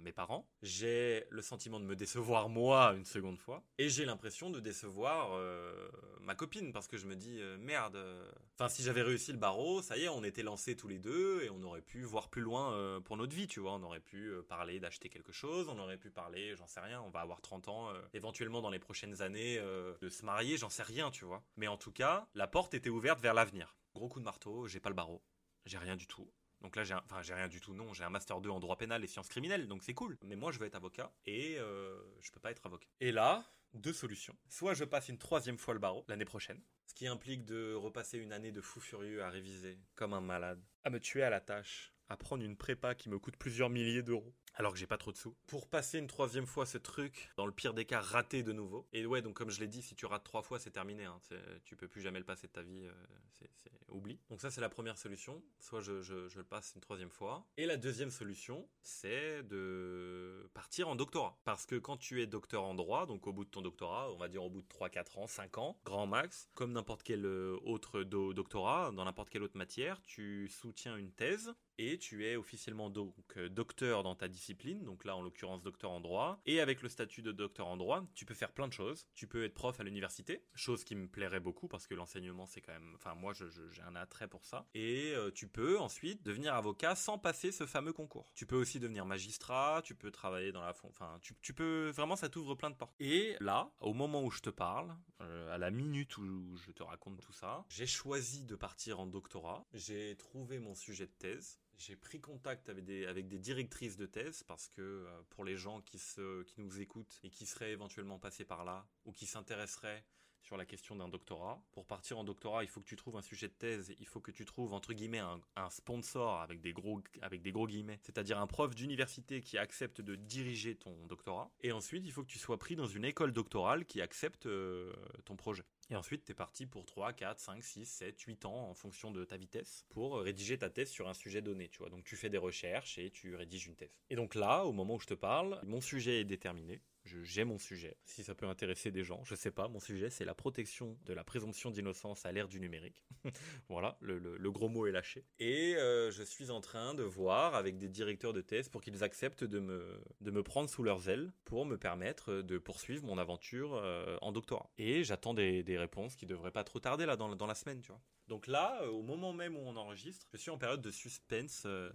mes 0.02 0.12
parents, 0.12 0.48
j'ai 0.62 1.26
le 1.30 1.42
sentiment 1.42 1.80
de 1.80 1.84
me 1.84 1.96
décevoir 1.96 2.48
moi 2.48 2.94
une 2.94 3.04
seconde 3.04 3.38
fois, 3.38 3.64
et 3.78 3.88
j'ai 3.88 4.04
l'impression 4.04 4.50
de 4.50 4.60
décevoir 4.60 5.32
euh, 5.32 5.88
ma 6.20 6.34
copine 6.34 6.72
parce 6.72 6.86
que 6.86 6.96
je 6.96 7.06
me 7.06 7.16
dis 7.16 7.40
euh, 7.40 7.56
merde. 7.58 7.96
Euh, 7.96 8.30
enfin, 8.54 8.68
si 8.68 8.82
j'avais 8.82 9.02
réussi 9.02 9.32
le 9.32 9.38
barreau, 9.38 9.82
ça 9.82 9.96
y 9.96 10.04
est, 10.04 10.08
on 10.08 10.24
était 10.24 10.42
lancés 10.42 10.76
tous 10.76 10.88
les 10.88 10.98
deux 10.98 11.42
et 11.42 11.50
on 11.50 11.62
aurait 11.62 11.82
pu 11.82 12.02
voir 12.02 12.28
plus 12.28 12.42
loin 12.42 13.00
pour 13.02 13.16
notre 13.16 13.34
vie, 13.34 13.46
tu 13.46 13.60
vois. 13.60 13.72
On 13.72 13.82
aurait 13.82 14.00
pu 14.00 14.32
parler 14.48 14.80
d'acheter 14.80 15.08
quelque 15.08 15.32
chose, 15.32 15.68
on 15.68 15.78
aurait 15.78 15.98
pu 15.98 16.10
parler, 16.10 16.54
j'en 16.56 16.66
sais 16.66 16.80
rien, 16.80 17.00
on 17.02 17.10
va 17.10 17.20
avoir 17.20 17.40
30 17.40 17.68
ans, 17.68 17.88
éventuellement 18.12 18.60
dans 18.60 18.70
les 18.70 18.78
prochaines 18.78 19.22
années, 19.22 19.58
de 19.58 20.08
se 20.08 20.24
marier, 20.24 20.56
j'en 20.56 20.68
sais 20.68 20.82
rien, 20.82 21.10
tu 21.10 21.24
vois. 21.24 21.42
Mais 21.56 21.68
en 21.68 21.76
tout 21.76 21.92
cas, 21.92 22.28
la 22.34 22.46
porte 22.46 22.74
était 22.74 22.90
ouverte 22.90 23.20
vers 23.20 23.34
l'avenir. 23.34 23.76
Gros 23.94 24.08
coup 24.08 24.20
de 24.20 24.24
marteau, 24.24 24.68
j'ai 24.68 24.80
pas 24.80 24.90
le 24.90 24.94
barreau, 24.94 25.22
j'ai 25.64 25.78
rien 25.78 25.96
du 25.96 26.06
tout. 26.06 26.30
Donc 26.60 26.76
là, 26.76 26.84
j'ai 26.84 26.94
enfin, 26.94 27.22
j'ai 27.22 27.34
rien 27.34 27.48
du 27.48 27.60
tout, 27.60 27.74
non. 27.74 27.92
J'ai 27.94 28.04
un 28.04 28.10
master 28.10 28.40
2 28.40 28.50
en 28.50 28.60
droit 28.60 28.76
pénal 28.76 29.02
et 29.02 29.06
sciences 29.06 29.28
criminelles, 29.28 29.66
donc 29.66 29.82
c'est 29.82 29.94
cool. 29.94 30.18
Mais 30.24 30.36
moi, 30.36 30.52
je 30.52 30.58
veux 30.58 30.66
être 30.66 30.74
avocat 30.74 31.12
et 31.26 31.56
euh, 31.58 31.98
je 32.20 32.30
peux 32.30 32.40
pas 32.40 32.50
être 32.50 32.64
avocat. 32.66 32.88
Et 33.00 33.12
là, 33.12 33.44
deux 33.74 33.92
solutions. 33.92 34.36
Soit 34.48 34.74
je 34.74 34.84
passe 34.84 35.08
une 35.08 35.18
troisième 35.18 35.58
fois 35.58 35.74
le 35.74 35.80
barreau 35.80 36.04
l'année 36.08 36.24
prochaine, 36.24 36.60
ce 36.86 36.94
qui 36.94 37.06
implique 37.06 37.44
de 37.44 37.74
repasser 37.74 38.18
une 38.18 38.32
année 38.32 38.52
de 38.52 38.60
fou 38.60 38.80
furieux 38.80 39.22
à 39.22 39.30
réviser 39.30 39.78
comme 39.94 40.12
un 40.12 40.20
malade, 40.20 40.62
à 40.84 40.90
me 40.90 41.00
tuer 41.00 41.22
à 41.22 41.30
la 41.30 41.40
tâche, 41.40 41.94
à 42.08 42.16
prendre 42.16 42.42
une 42.42 42.56
prépa 42.56 42.94
qui 42.94 43.08
me 43.08 43.18
coûte 43.18 43.36
plusieurs 43.36 43.70
milliers 43.70 44.02
d'euros, 44.02 44.34
alors 44.54 44.72
que 44.72 44.78
j'ai 44.78 44.86
pas 44.86 44.98
trop 44.98 45.12
de 45.12 45.16
sous. 45.16 45.34
Pour 45.46 45.68
passer 45.68 45.98
une 45.98 46.06
troisième 46.06 46.46
fois 46.46 46.66
ce 46.66 46.78
truc, 46.78 47.30
dans 47.36 47.46
le 47.46 47.52
pire 47.52 47.74
des 47.74 47.84
cas, 47.84 48.00
rater 48.00 48.42
de 48.42 48.52
nouveau. 48.52 48.86
Et 48.92 49.06
ouais, 49.06 49.22
donc 49.22 49.34
comme 49.34 49.50
je 49.50 49.60
l'ai 49.60 49.68
dit, 49.68 49.82
si 49.82 49.94
tu 49.94 50.06
rates 50.06 50.24
trois 50.24 50.42
fois, 50.42 50.58
c'est 50.58 50.70
terminé. 50.70 51.04
Hein. 51.04 51.20
Tu 51.64 51.76
peux 51.76 51.88
plus 51.88 52.02
jamais 52.02 52.18
le 52.18 52.24
passer 52.24 52.46
de 52.46 52.52
ta 52.52 52.62
vie. 52.62 52.84
Euh, 52.84 52.92
c'est 53.32 53.48
oubli. 53.92 54.18
Donc 54.28 54.40
ça, 54.40 54.50
c'est 54.50 54.60
la 54.60 54.68
première 54.68 54.98
solution. 54.98 55.42
Soit 55.58 55.80
je, 55.80 56.02
je, 56.02 56.36
le 56.36 56.44
passe 56.44 56.72
une 56.74 56.80
troisième 56.80 57.10
fois. 57.10 57.46
Et 57.56 57.66
la 57.66 57.76
deuxième 57.76 58.10
solution, 58.10 58.68
c'est 58.82 59.42
de 59.42 60.48
partir 60.54 60.88
en 60.88 60.96
doctorat. 60.96 61.38
Parce 61.44 61.66
que 61.66 61.76
quand 61.76 61.96
tu 61.96 62.22
es 62.22 62.26
docteur 62.26 62.64
en 62.64 62.74
droit, 62.74 63.06
donc 63.06 63.26
au 63.26 63.32
bout 63.32 63.44
de 63.44 63.50
ton 63.50 63.62
doctorat, 63.62 64.10
on 64.12 64.16
va 64.16 64.28
dire 64.28 64.42
au 64.44 64.50
bout 64.50 64.62
de 64.62 64.68
3, 64.68 64.88
4 64.88 65.18
ans, 65.18 65.26
5 65.26 65.58
ans, 65.58 65.80
grand 65.84 66.06
max, 66.06 66.48
comme 66.54 66.72
n'importe 66.72 67.02
quel 67.02 67.24
euh, 67.24 67.58
autre 67.64 68.02
doctorat, 68.02 68.92
dans 68.92 69.04
n'importe 69.04 69.30
quelle 69.30 69.42
autre 69.42 69.58
matière, 69.58 70.00
tu 70.02 70.48
soutiens 70.48 70.96
une 70.96 71.12
thèse 71.12 71.52
et 71.80 71.98
tu 71.98 72.26
es 72.26 72.36
officiellement 72.36 72.90
donc 72.90 73.14
euh, 73.38 73.48
docteur 73.48 74.02
dans 74.02 74.14
ta 74.14 74.28
discipline, 74.28 74.84
donc 74.84 75.06
là 75.06 75.16
en 75.16 75.22
l'occurrence 75.22 75.62
docteur 75.62 75.90
en 75.90 76.00
droit, 76.00 76.38
et 76.44 76.60
avec 76.60 76.82
le 76.82 76.90
statut 76.90 77.22
de 77.22 77.32
docteur 77.32 77.66
en 77.66 77.78
droit, 77.78 78.04
tu 78.14 78.26
peux 78.26 78.34
faire 78.34 78.52
plein 78.52 78.68
de 78.68 78.72
choses. 78.72 79.08
Tu 79.14 79.26
peux 79.26 79.44
être 79.44 79.54
prof 79.54 79.80
à 79.80 79.82
l'université, 79.82 80.44
chose 80.54 80.84
qui 80.84 80.94
me 80.94 81.08
plairait 81.08 81.40
beaucoup 81.40 81.68
parce 81.68 81.86
que 81.86 81.94
l'enseignement 81.94 82.44
c'est 82.44 82.60
quand 82.60 82.72
même, 82.72 82.92
enfin 82.96 83.14
moi 83.14 83.32
j'ai 83.32 83.82
un 83.82 83.96
attrait 83.96 84.28
pour 84.28 84.44
ça, 84.44 84.66
et 84.74 85.12
euh, 85.14 85.30
tu 85.30 85.48
peux 85.48 85.78
ensuite 85.78 86.22
devenir 86.22 86.54
avocat 86.54 86.94
sans 86.94 87.18
passer 87.18 87.50
ce 87.50 87.64
fameux 87.64 87.94
concours. 87.94 88.30
Tu 88.34 88.44
peux 88.44 88.56
aussi 88.56 88.78
devenir 88.78 89.06
magistrat, 89.06 89.80
tu 89.82 89.94
peux 89.94 90.10
travailler 90.10 90.52
dans 90.52 90.60
la, 90.60 90.74
enfin 90.84 91.18
tu, 91.22 91.54
peux 91.54 91.88
vraiment 91.90 92.16
ça 92.16 92.28
t'ouvre 92.28 92.54
plein 92.54 92.68
de 92.68 92.76
portes. 92.76 92.94
Et 93.00 93.36
là, 93.40 93.72
au 93.80 93.94
moment 93.94 94.22
où 94.22 94.30
je 94.30 94.40
te 94.40 94.50
parle, 94.50 94.94
euh, 95.22 95.54
à 95.54 95.56
la 95.56 95.70
minute 95.70 96.18
où 96.18 96.56
je 96.56 96.72
te 96.72 96.82
raconte 96.82 97.20
tout 97.20 97.32
ça, 97.32 97.64
j'ai 97.70 97.86
choisi 97.86 98.44
de 98.44 98.54
partir 98.54 99.00
en 99.00 99.06
doctorat, 99.06 99.66
j'ai 99.72 100.14
trouvé 100.16 100.58
mon 100.58 100.74
sujet 100.74 101.06
de 101.06 101.12
thèse 101.12 101.58
j'ai 101.80 101.96
pris 101.96 102.20
contact 102.20 102.68
avec 102.68 102.84
des, 102.84 103.06
avec 103.06 103.26
des 103.26 103.38
directrices 103.38 103.96
de 103.96 104.06
thèse 104.06 104.42
parce 104.42 104.68
que 104.68 104.82
euh, 104.82 105.22
pour 105.30 105.44
les 105.44 105.56
gens 105.56 105.80
qui, 105.80 105.98
se, 105.98 106.42
qui 106.42 106.60
nous 106.60 106.80
écoutent 106.80 107.18
et 107.24 107.30
qui 107.30 107.46
seraient 107.46 107.72
éventuellement 107.72 108.18
passés 108.18 108.44
par 108.44 108.64
là 108.64 108.86
ou 109.06 109.12
qui 109.12 109.26
s'intéresseraient 109.26 110.04
sur 110.42 110.56
la 110.56 110.64
question 110.64 110.96
d'un 110.96 111.08
doctorat. 111.08 111.62
Pour 111.72 111.86
partir 111.86 112.18
en 112.18 112.24
doctorat, 112.24 112.64
il 112.64 112.68
faut 112.68 112.80
que 112.80 112.86
tu 112.86 112.96
trouves 112.96 113.16
un 113.16 113.22
sujet 113.22 113.48
de 113.48 113.52
thèse, 113.52 113.94
il 113.98 114.06
faut 114.06 114.20
que 114.20 114.30
tu 114.30 114.44
trouves 114.44 114.72
entre 114.72 114.92
guillemets 114.92 115.18
un, 115.18 115.40
un 115.56 115.70
sponsor 115.70 116.40
avec 116.40 116.60
des 116.60 116.72
gros 116.72 117.02
avec 117.22 117.42
des 117.42 117.52
gros 117.52 117.66
guillemets, 117.66 117.98
c'est-à-dire 118.02 118.38
un 118.38 118.46
prof 118.46 118.74
d'université 118.74 119.40
qui 119.40 119.58
accepte 119.58 120.00
de 120.00 120.16
diriger 120.16 120.76
ton 120.76 121.06
doctorat. 121.06 121.50
Et 121.60 121.72
ensuite, 121.72 122.04
il 122.04 122.12
faut 122.12 122.22
que 122.22 122.30
tu 122.30 122.38
sois 122.38 122.58
pris 122.58 122.76
dans 122.76 122.86
une 122.86 123.04
école 123.04 123.32
doctorale 123.32 123.84
qui 123.84 124.00
accepte 124.00 124.46
euh, 124.46 124.92
ton 125.24 125.36
projet. 125.36 125.64
Et 125.90 125.96
ensuite, 125.96 126.24
tu 126.24 126.32
es 126.32 126.34
parti 126.34 126.66
pour 126.66 126.86
3, 126.86 127.12
4, 127.12 127.40
5, 127.40 127.64
6, 127.64 127.84
7, 127.84 128.20
8 128.20 128.44
ans 128.44 128.70
en 128.70 128.74
fonction 128.74 129.10
de 129.10 129.24
ta 129.24 129.36
vitesse 129.36 129.84
pour 129.90 130.18
euh, 130.18 130.22
rédiger 130.22 130.56
ta 130.56 130.70
thèse 130.70 130.88
sur 130.88 131.08
un 131.08 131.14
sujet 131.14 131.42
donné, 131.42 131.68
tu 131.68 131.78
vois. 131.78 131.90
Donc 131.90 132.04
tu 132.04 132.16
fais 132.16 132.30
des 132.30 132.38
recherches 132.38 132.96
et 132.98 133.10
tu 133.10 133.34
rédiges 133.34 133.66
une 133.66 133.74
thèse. 133.74 133.98
Et 134.08 134.14
donc 134.14 134.36
là, 134.36 134.64
au 134.64 134.72
moment 134.72 134.94
où 134.94 135.00
je 135.00 135.06
te 135.06 135.14
parle, 135.14 135.60
mon 135.64 135.80
sujet 135.80 136.20
est 136.20 136.24
déterminé 136.24 136.80
j'ai 137.04 137.44
mon 137.44 137.58
sujet. 137.58 137.96
Si 138.04 138.22
ça 138.22 138.34
peut 138.34 138.46
intéresser 138.46 138.90
des 138.90 139.04
gens, 139.04 139.22
je 139.24 139.34
sais 139.34 139.50
pas. 139.50 139.68
Mon 139.68 139.80
sujet, 139.80 140.10
c'est 140.10 140.24
la 140.24 140.34
protection 140.34 140.98
de 141.06 141.12
la 141.12 141.24
présomption 141.24 141.70
d'innocence 141.70 142.26
à 142.26 142.32
l'ère 142.32 142.48
du 142.48 142.60
numérique. 142.60 143.04
voilà, 143.68 143.96
le, 144.00 144.50
gros 144.50 144.68
mot 144.68 144.86
est 144.86 144.92
lâché. 144.92 145.24
Et 145.38 145.76
euh, 145.76 146.10
je 146.10 146.22
suis 146.22 146.50
en 146.50 146.60
train 146.60 146.94
de 146.94 147.02
voir 147.02 147.54
avec 147.54 147.78
des 147.78 147.88
directeurs 147.88 148.32
de 148.32 148.40
thèse 148.40 148.68
pour 148.68 148.80
qu'ils 148.80 149.02
acceptent 149.02 149.44
de 149.44 149.58
me, 149.60 150.42
prendre 150.42 150.68
sous 150.68 150.82
leurs 150.82 151.08
ailes 151.08 151.32
pour 151.44 151.66
me 151.66 151.76
permettre 151.76 152.42
de 152.42 152.58
poursuivre 152.58 153.04
mon 153.04 153.18
aventure 153.18 153.74
euh, 153.74 154.16
en 154.20 154.32
doctorat. 154.32 154.70
Et 154.78 155.04
j'attends 155.04 155.34
des, 155.34 155.64
réponses 155.80 156.16
qui 156.16 156.26
devraient 156.26 156.50
pas 156.50 156.64
trop 156.64 156.80
tarder 156.80 157.06
là 157.06 157.16
dans, 157.16 157.46
la 157.46 157.54
semaine, 157.54 157.80
tu 157.80 157.88
vois. 157.88 158.00
Donc 158.28 158.46
là, 158.46 158.84
au 158.90 159.02
moment 159.02 159.32
même 159.32 159.56
où 159.56 159.60
on 159.60 159.76
enregistre, 159.76 160.26
je 160.32 160.38
suis 160.38 160.50
en 160.50 160.58
période 160.58 160.82
de 160.82 160.90
suspense. 160.90 161.62
Euh, 161.66 161.90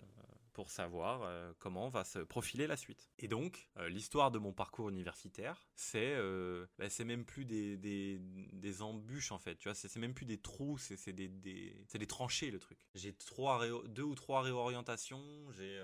pour 0.56 0.72
savoir 0.72 1.24
euh, 1.24 1.52
comment 1.60 1.90
va 1.90 2.06
se 2.06 2.20
profiler 2.20 2.66
la 2.66 2.78
suite. 2.78 3.12
Et 3.20 3.28
donc, 3.28 3.70
euh, 3.78 3.90
l'histoire 3.90 4.32
de 4.32 4.40
mon 4.40 4.54
parcours 4.54 4.88
universitaire, 4.90 5.68
c'est 5.76 6.16
euh, 6.16 6.66
bah, 6.80 6.90
c'est 6.90 7.04
même 7.04 7.26
plus 7.26 7.44
des, 7.44 7.76
des, 7.78 8.82
embûches 8.82 9.34
en 9.34 9.38
fait, 9.38 9.58
tu 9.58 9.68
vois, 9.68 9.76
c'est 9.76 9.94
même 9.98 10.14
plus 10.14 10.26
des 10.26 10.38
trous, 10.38 10.78
c'est 10.78 11.12
des, 11.12 11.28
des, 11.28 11.86
des 11.94 12.08
tranchées 12.08 12.52
le 12.52 12.60
truc. 12.60 12.78
J'ai 12.94 13.14
trois 13.14 13.62
deux 13.88 14.04
ou 14.04 14.16
trois 14.16 14.42
réorientations, 14.42 15.24
j'ai 15.52 15.82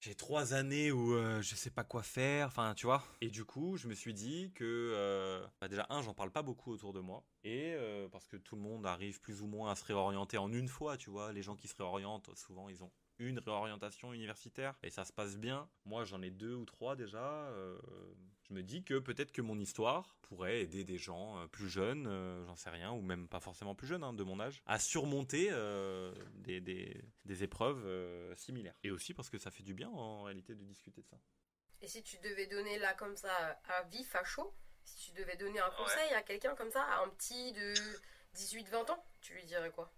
j'ai 0.00 0.14
trois 0.14 0.54
années 0.54 0.92
où 0.92 1.14
je 1.40 1.54
sais 1.54 1.70
pas 1.70 1.84
quoi 1.84 2.02
faire, 2.02 2.48
enfin 2.48 2.74
tu 2.74 2.86
vois. 2.86 3.02
Et 3.20 3.28
du 3.28 3.44
coup, 3.44 3.76
je 3.76 3.88
me 3.88 3.94
suis 3.94 4.14
dit 4.14 4.52
que 4.54 5.42
bah, 5.60 5.68
déjà 5.68 5.86
un, 5.90 6.02
j'en 6.02 6.14
parle 6.14 6.30
pas 6.30 6.42
beaucoup 6.42 6.72
autour 6.72 6.92
de 6.92 7.00
moi, 7.00 7.24
et 7.44 7.74
parce 8.12 8.26
que 8.28 8.36
tout 8.36 8.56
le 8.56 8.62
monde 8.62 8.86
arrive 8.86 9.20
plus 9.20 9.40
ou 9.40 9.46
moins 9.46 9.70
à 9.70 9.76
se 9.76 9.84
réorienter 9.84 10.38
en 10.38 10.52
une 10.52 10.68
fois, 10.68 10.96
tu 10.96 11.10
vois. 11.10 11.32
Les 11.32 11.42
gens 11.42 11.56
qui 11.56 11.68
se 11.68 11.76
réorientent, 11.76 12.30
souvent 12.34 12.68
ils 12.68 12.82
ont 12.82 12.90
une 13.18 13.38
réorientation 13.38 14.12
universitaire 14.12 14.74
et 14.82 14.90
ça 14.90 15.04
se 15.04 15.12
passe 15.12 15.36
bien. 15.36 15.68
Moi, 15.84 16.04
j'en 16.04 16.22
ai 16.22 16.30
deux 16.30 16.54
ou 16.54 16.64
trois 16.64 16.96
déjà. 16.96 17.18
Euh, 17.18 17.78
je 18.48 18.54
me 18.54 18.62
dis 18.62 18.84
que 18.84 18.98
peut-être 18.98 19.32
que 19.32 19.42
mon 19.42 19.58
histoire 19.58 20.16
pourrait 20.22 20.60
aider 20.60 20.84
des 20.84 20.98
gens 20.98 21.38
euh, 21.38 21.46
plus 21.46 21.68
jeunes, 21.68 22.06
euh, 22.06 22.44
j'en 22.46 22.56
sais 22.56 22.70
rien, 22.70 22.92
ou 22.92 23.00
même 23.00 23.28
pas 23.28 23.40
forcément 23.40 23.74
plus 23.74 23.86
jeunes 23.86 24.04
hein, 24.04 24.12
de 24.12 24.22
mon 24.22 24.38
âge, 24.40 24.62
à 24.66 24.78
surmonter 24.78 25.50
des, 26.34 26.60
des, 26.60 27.02
des, 27.24 27.42
épreuves 27.42 27.84
similaires. 28.36 28.76
Et 28.82 28.90
aussi 28.90 29.14
parce 29.14 29.30
que 29.30 29.38
ça 29.38 29.50
fait 29.50 29.62
du 29.62 29.74
bien 29.74 29.88
en 29.88 30.24
réalité 30.24 30.54
de 30.54 30.64
discuter 30.64 31.02
de 31.02 31.06
ça. 31.08 31.16
Et 31.80 31.88
si 31.88 32.02
tu 32.02 32.16
devais 32.18 32.46
donner 32.46 32.78
là 32.78 32.94
comme 32.94 33.16
ça 33.16 33.60
à 33.68 33.82
vif 33.84 34.14
à 34.14 34.24
chaud, 34.24 34.54
si 34.84 35.10
tu 35.10 35.20
devais 35.20 35.36
donner 35.36 35.60
un 35.60 35.70
conseil 35.70 36.12
à 36.14 36.22
quelqu'un 36.22 36.54
comme 36.54 36.70
ça, 36.70 36.82
à 36.82 37.04
un 37.04 37.08
petit 37.10 37.52
de 37.52 37.74
18-20 38.34 38.92
ans, 38.92 39.04
tu 39.20 39.34
lui 39.34 39.44
dirais 39.44 39.70
quoi? 39.70 39.92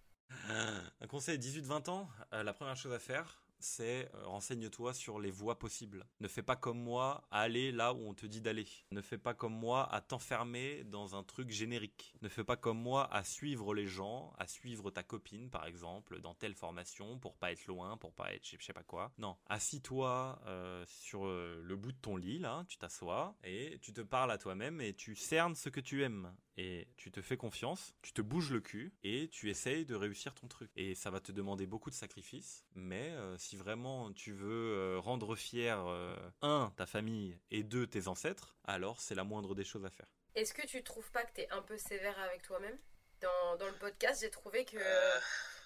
Un 1.01 1.07
conseil 1.07 1.39
18-20 1.39 1.91
ans, 1.91 2.09
euh, 2.33 2.43
la 2.43 2.53
première 2.53 2.77
chose 2.77 2.93
à 2.93 2.99
faire, 2.99 3.39
c'est 3.61 4.11
euh, 4.15 4.27
renseigne-toi 4.27 4.95
sur 4.95 5.19
les 5.21 5.31
voies 5.31 5.59
possibles. 5.59 6.07
Ne 6.21 6.29
fais 6.29 6.43
pas 6.43 6.57
comme 6.57 6.79
moi 6.79 7.27
à 7.31 7.41
aller 7.41 7.73
là 7.73 7.93
où 7.93 8.09
on 8.09 8.15
te 8.15 8.27
dit 8.27 8.41
d'aller. 8.41 8.67
Ne 8.91 9.01
fais 9.01 9.19
pas 9.19 9.35
comme 9.35 9.55
moi 9.55 9.93
à 9.93 10.01
t'enfermer 10.01 10.85
dans 10.85 11.17
un 11.17 11.23
truc 11.23 11.51
générique. 11.51 12.15
Ne 12.23 12.29
fais 12.29 12.45
pas 12.45 12.57
comme 12.57 12.79
moi 12.79 13.13
à 13.13 13.25
suivre 13.25 13.75
les 13.75 13.87
gens, 13.87 14.33
à 14.39 14.47
suivre 14.47 14.91
ta 14.91 15.03
copine 15.03 15.51
par 15.51 15.67
exemple 15.67 16.21
dans 16.21 16.35
telle 16.35 16.55
formation 16.55 17.19
pour 17.19 17.37
pas 17.37 17.53
être 17.53 17.67
loin, 17.67 17.97
pour 17.97 18.13
pas 18.13 18.33
être 18.33 18.47
je 18.47 18.65
sais 18.65 18.73
pas 18.73 18.83
quoi. 18.83 19.13
Non, 19.19 19.37
assis-toi 19.47 20.41
euh, 20.47 20.85
sur 20.87 21.27
euh, 21.27 21.61
le 21.63 21.77
bout 21.77 21.93
de 21.93 21.99
ton 21.99 22.17
lit 22.17 22.39
là, 22.39 22.65
tu 22.69 22.79
t'assois 22.79 23.37
et 23.45 23.79
tu 23.81 23.93
te 23.93 24.01
parles 24.01 24.31
à 24.31 24.39
toi-même 24.39 24.81
et 24.81 24.95
tu 24.95 25.15
cernes 25.15 25.55
ce 25.55 25.69
que 25.69 25.81
tu 25.81 26.03
aimes 26.03 26.35
et 26.59 26.89
tu 26.97 27.13
te 27.13 27.23
fais 27.23 27.37
confiance, 27.37 27.95
tu 28.03 28.13
te 28.13 28.21
bouges 28.21 28.51
le 28.51 28.61
cul 28.61 28.93
et 29.05 29.29
tu 29.29 29.49
essayes 29.49 29.87
de 29.87 29.95
réussir 29.95 30.35
ton 30.35 30.49
truc. 30.49 30.71
Et 30.75 30.97
ça 30.97 31.11
va 31.11 31.21
te 31.21 31.31
demander 31.31 31.67
beaucoup 31.67 31.89
de 31.89 31.95
sacrifices, 31.95 32.65
mais 32.75 33.11
vraiment 33.57 34.13
tu 34.13 34.33
veux 34.33 34.75
euh, 34.77 34.99
rendre 34.99 35.35
fier, 35.37 35.79
euh, 35.87 36.17
un, 36.43 36.73
ta 36.77 36.87
famille 36.87 37.39
et 37.51 37.63
deux, 37.63 37.87
tes 37.87 38.09
ancêtres, 38.09 38.57
alors 38.65 39.01
c'est 39.01 39.15
la 39.15 39.25
moindre 39.25 39.55
des 39.55 39.65
choses 39.65 39.85
à 39.85 39.91
faire. 39.91 40.07
Est-ce 40.35 40.53
que 40.55 40.67
tu 40.67 40.83
trouves 40.85 41.11
pas 41.11 41.25
que 41.25 41.33
t'es 41.33 41.49
un 41.51 41.63
peu 41.63 41.77
sévère 41.79 42.19
avec 42.21 42.43
toi-même? 42.43 42.79
Dans, 43.21 43.57
dans 43.57 43.67
le 43.67 43.75
podcast, 43.79 44.21
j'ai 44.21 44.31
trouvé 44.31 44.65
que 44.65 44.79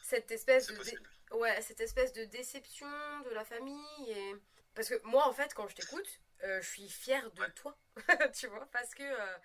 cette 0.03 0.31
espèce 0.31 0.69
de... 0.69 0.83
dé- 0.85 0.99
Ouais, 1.33 1.61
cette 1.63 1.81
espèce 1.81 2.13
de 2.13 2.25
déception 2.27 2.87
de 3.25 3.31
la 3.31 3.45
famille 3.45 4.11
et... 4.11 4.35
Parce 4.75 4.89
que 4.89 5.01
moi, 5.05 5.27
en 5.29 5.33
fait, 5.33 5.53
quand 5.55 5.69
je 5.69 5.75
t'écoute, 5.75 6.21
euh, 6.45 6.61
je 6.63 6.69
suis 6.69 6.89
fière 6.89 7.31
de 7.33 7.41
Ouais. 7.41 7.51
toi, 7.53 7.77
tu 8.35 8.47
vois, 8.47 8.67
parce 8.73 8.95
que 8.95 9.03
euh, 9.03 9.37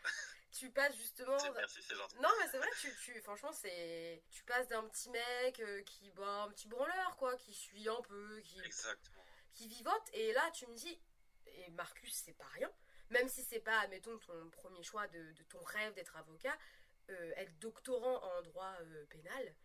tu 0.51 0.69
passes 0.71 0.95
justement... 0.95 1.37
Merci, 1.55 1.81
c'est 1.83 1.95
gentil. 1.95 2.15
Non, 2.17 2.29
mais 2.39 2.47
c'est 2.49 2.57
vrai, 2.57 2.69
tu, 2.79 2.93
tu, 3.03 3.19
franchement, 3.21 3.51
c'est... 3.51 4.23
Tu 4.31 4.43
passes 4.43 4.67
d'un 4.67 4.83
petit 4.87 5.09
mec 5.09 5.59
euh, 5.59 5.81
qui... 5.83 6.09
Bah, 6.11 6.43
un 6.43 6.49
petit 6.49 6.67
branleur, 6.67 7.15
quoi, 7.17 7.35
qui 7.37 7.53
suit 7.53 7.87
un 7.89 8.01
peu, 8.03 8.39
qui 8.41 8.59
Exactement. 8.61 9.23
qui 9.53 9.67
vivote 9.67 10.03
et 10.13 10.33
là 10.33 10.51
tu 10.51 10.67
me 10.67 10.75
dis 10.75 10.99
et 11.47 11.71
Marcus 11.71 12.13
c'est 12.13 12.33
pas 12.37 12.45
rien 12.53 12.71
même 13.09 13.27
si 13.27 13.43
c'est 13.43 13.59
pas 13.59 13.79
admettons 13.79 14.15
ton 14.19 14.49
premier 14.51 14.83
choix 14.83 15.07
de, 15.07 15.31
de 15.31 15.43
ton 15.45 15.63
rêve 15.63 15.95
d'être 15.95 16.15
avocat 16.15 16.55
euh, 17.09 17.31
être 17.37 17.57
doctorant 17.57 18.23
en 18.23 18.41
droit 18.43 18.71
euh, 18.81 19.05
pénal 19.07 19.55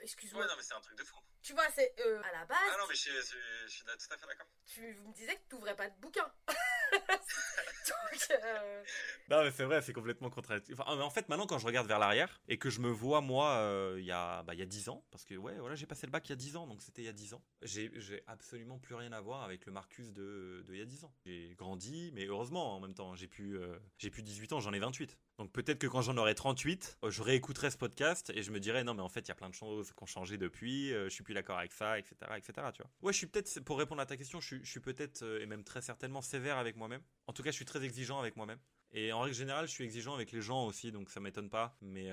excuse-moi 0.00 0.40
Ouais, 0.42 0.48
non, 0.48 0.54
mais 0.56 0.62
c'est 0.62 0.72
un 0.72 0.80
truc 0.80 0.96
de 0.96 1.04
fou. 1.04 1.18
tu 1.42 1.52
vois 1.52 1.68
c'est 1.74 1.92
à 2.24 2.32
la 2.32 2.46
base 2.46 2.56
Ah 2.72 2.76
non, 2.78 2.86
mais 2.88 2.94
suis, 2.94 3.10
je 3.10 3.66
suis 3.68 3.84
tout 3.84 3.90
à 4.14 4.16
fait 4.16 4.26
d'accord. 4.26 4.46
tu 4.64 4.80
me 4.80 5.12
disais 5.12 5.36
que 5.36 5.42
tu 5.50 5.56
ouvrais 5.56 5.76
pas 5.76 5.90
de 5.90 5.96
bouquin 6.00 6.32
donc 7.88 8.30
euh, 8.30 8.82
Non, 9.30 9.42
mais 9.42 9.50
c'est 9.50 9.64
vrai, 9.64 9.80
c'est 9.82 9.92
complètement. 9.92 10.30
Enfin, 10.36 10.60
en 10.86 11.10
fait, 11.10 11.28
maintenant, 11.28 11.46
quand 11.46 11.58
je 11.58 11.66
regarde 11.66 11.86
vers 11.86 11.98
l'arrière 11.98 12.40
et 12.48 12.58
que 12.58 12.70
je 12.70 12.80
me 12.80 12.88
vois, 12.90 13.20
moi, 13.20 13.50
euh, 13.56 13.96
il 13.98 14.04
y, 14.04 14.12
a, 14.12 14.42
bah, 14.42 14.54
il 14.54 14.60
y 14.60 14.62
a 14.62 14.66
10 14.66 14.88
ans, 14.88 15.04
parce 15.10 15.24
que, 15.24 15.34
ouais, 15.34 15.54
voilà, 15.58 15.74
j'ai 15.74 15.86
passé 15.86 16.06
le 16.06 16.10
bac 16.12 16.26
il 16.28 16.30
y 16.30 16.32
a 16.32 16.36
10 16.36 16.56
ans, 16.56 16.66
donc 16.66 16.82
c'était 16.82 17.02
il 17.02 17.06
y 17.06 17.08
a 17.08 17.12
10 17.12 17.34
ans, 17.34 17.42
j'ai 17.62 17.90
j'ai 17.96 18.22
absolument 18.26 18.78
plus 18.78 18.94
rien 18.94 19.12
à 19.12 19.20
voir 19.20 19.42
avec 19.42 19.66
le 19.66 19.72
Marcus 19.72 20.12
de, 20.12 20.62
de 20.66 20.74
il 20.74 20.78
y 20.78 20.82
a 20.82 20.86
10 20.86 21.04
ans. 21.04 21.12
J'ai 21.24 21.54
grandi, 21.56 22.10
mais 22.14 22.26
heureusement, 22.26 22.76
en 22.76 22.80
même 22.80 22.94
temps, 22.94 23.14
j'ai 23.14 23.28
plus, 23.28 23.58
euh, 23.58 23.78
j'ai 23.98 24.10
plus 24.10 24.22
18 24.22 24.52
ans, 24.54 24.60
j'en 24.60 24.72
ai 24.72 24.78
28. 24.78 25.16
Donc 25.38 25.52
peut-être 25.52 25.78
que 25.78 25.86
quand 25.86 26.02
j'en 26.02 26.16
aurai 26.16 26.34
38, 26.34 26.98
euh, 27.04 27.10
je 27.10 27.22
réécouterai 27.22 27.70
ce 27.70 27.76
podcast 27.76 28.32
et 28.34 28.42
je 28.42 28.50
me 28.50 28.58
dirai, 28.58 28.82
non, 28.82 28.94
mais 28.94 29.02
en 29.02 29.08
fait, 29.08 29.20
il 29.20 29.28
y 29.28 29.30
a 29.30 29.36
plein 29.36 29.48
de 29.48 29.54
choses 29.54 29.92
qui 29.92 30.02
ont 30.02 30.06
changé 30.06 30.36
depuis, 30.36 30.92
euh, 30.92 31.04
je 31.04 31.10
suis 31.10 31.22
plus 31.22 31.32
d'accord 31.32 31.58
avec 31.58 31.72
ça, 31.72 31.96
etc., 31.96 32.16
etc.. 32.36 32.66
Ouais, 33.02 33.12
je 33.12 33.18
suis 33.18 33.28
peut-être, 33.28 33.60
pour 33.60 33.78
répondre 33.78 34.00
à 34.00 34.06
ta 34.06 34.16
question, 34.16 34.40
je 34.40 34.56
suis, 34.64 34.80
peut-être, 34.80 35.22
euh, 35.22 35.40
et 35.40 35.46
même 35.46 35.62
très 35.62 35.80
certainement, 35.80 36.22
sévère 36.22 36.58
avec 36.58 36.74
moi-même. 36.74 37.02
En 37.28 37.32
tout 37.32 37.44
cas, 37.44 37.52
je 37.52 37.56
suis 37.56 37.64
très 37.64 37.84
exigeant 37.84 38.18
avec 38.18 38.36
moi-même. 38.36 38.58
Et 38.90 39.12
en 39.12 39.20
règle 39.20 39.36
générale, 39.36 39.68
je 39.68 39.72
suis 39.72 39.84
exigeant 39.84 40.14
avec 40.14 40.32
les 40.32 40.42
gens 40.42 40.66
aussi, 40.66 40.90
donc 40.90 41.08
ça 41.08 41.20
m'étonne 41.20 41.50
pas. 41.50 41.76
Mais 41.82 42.10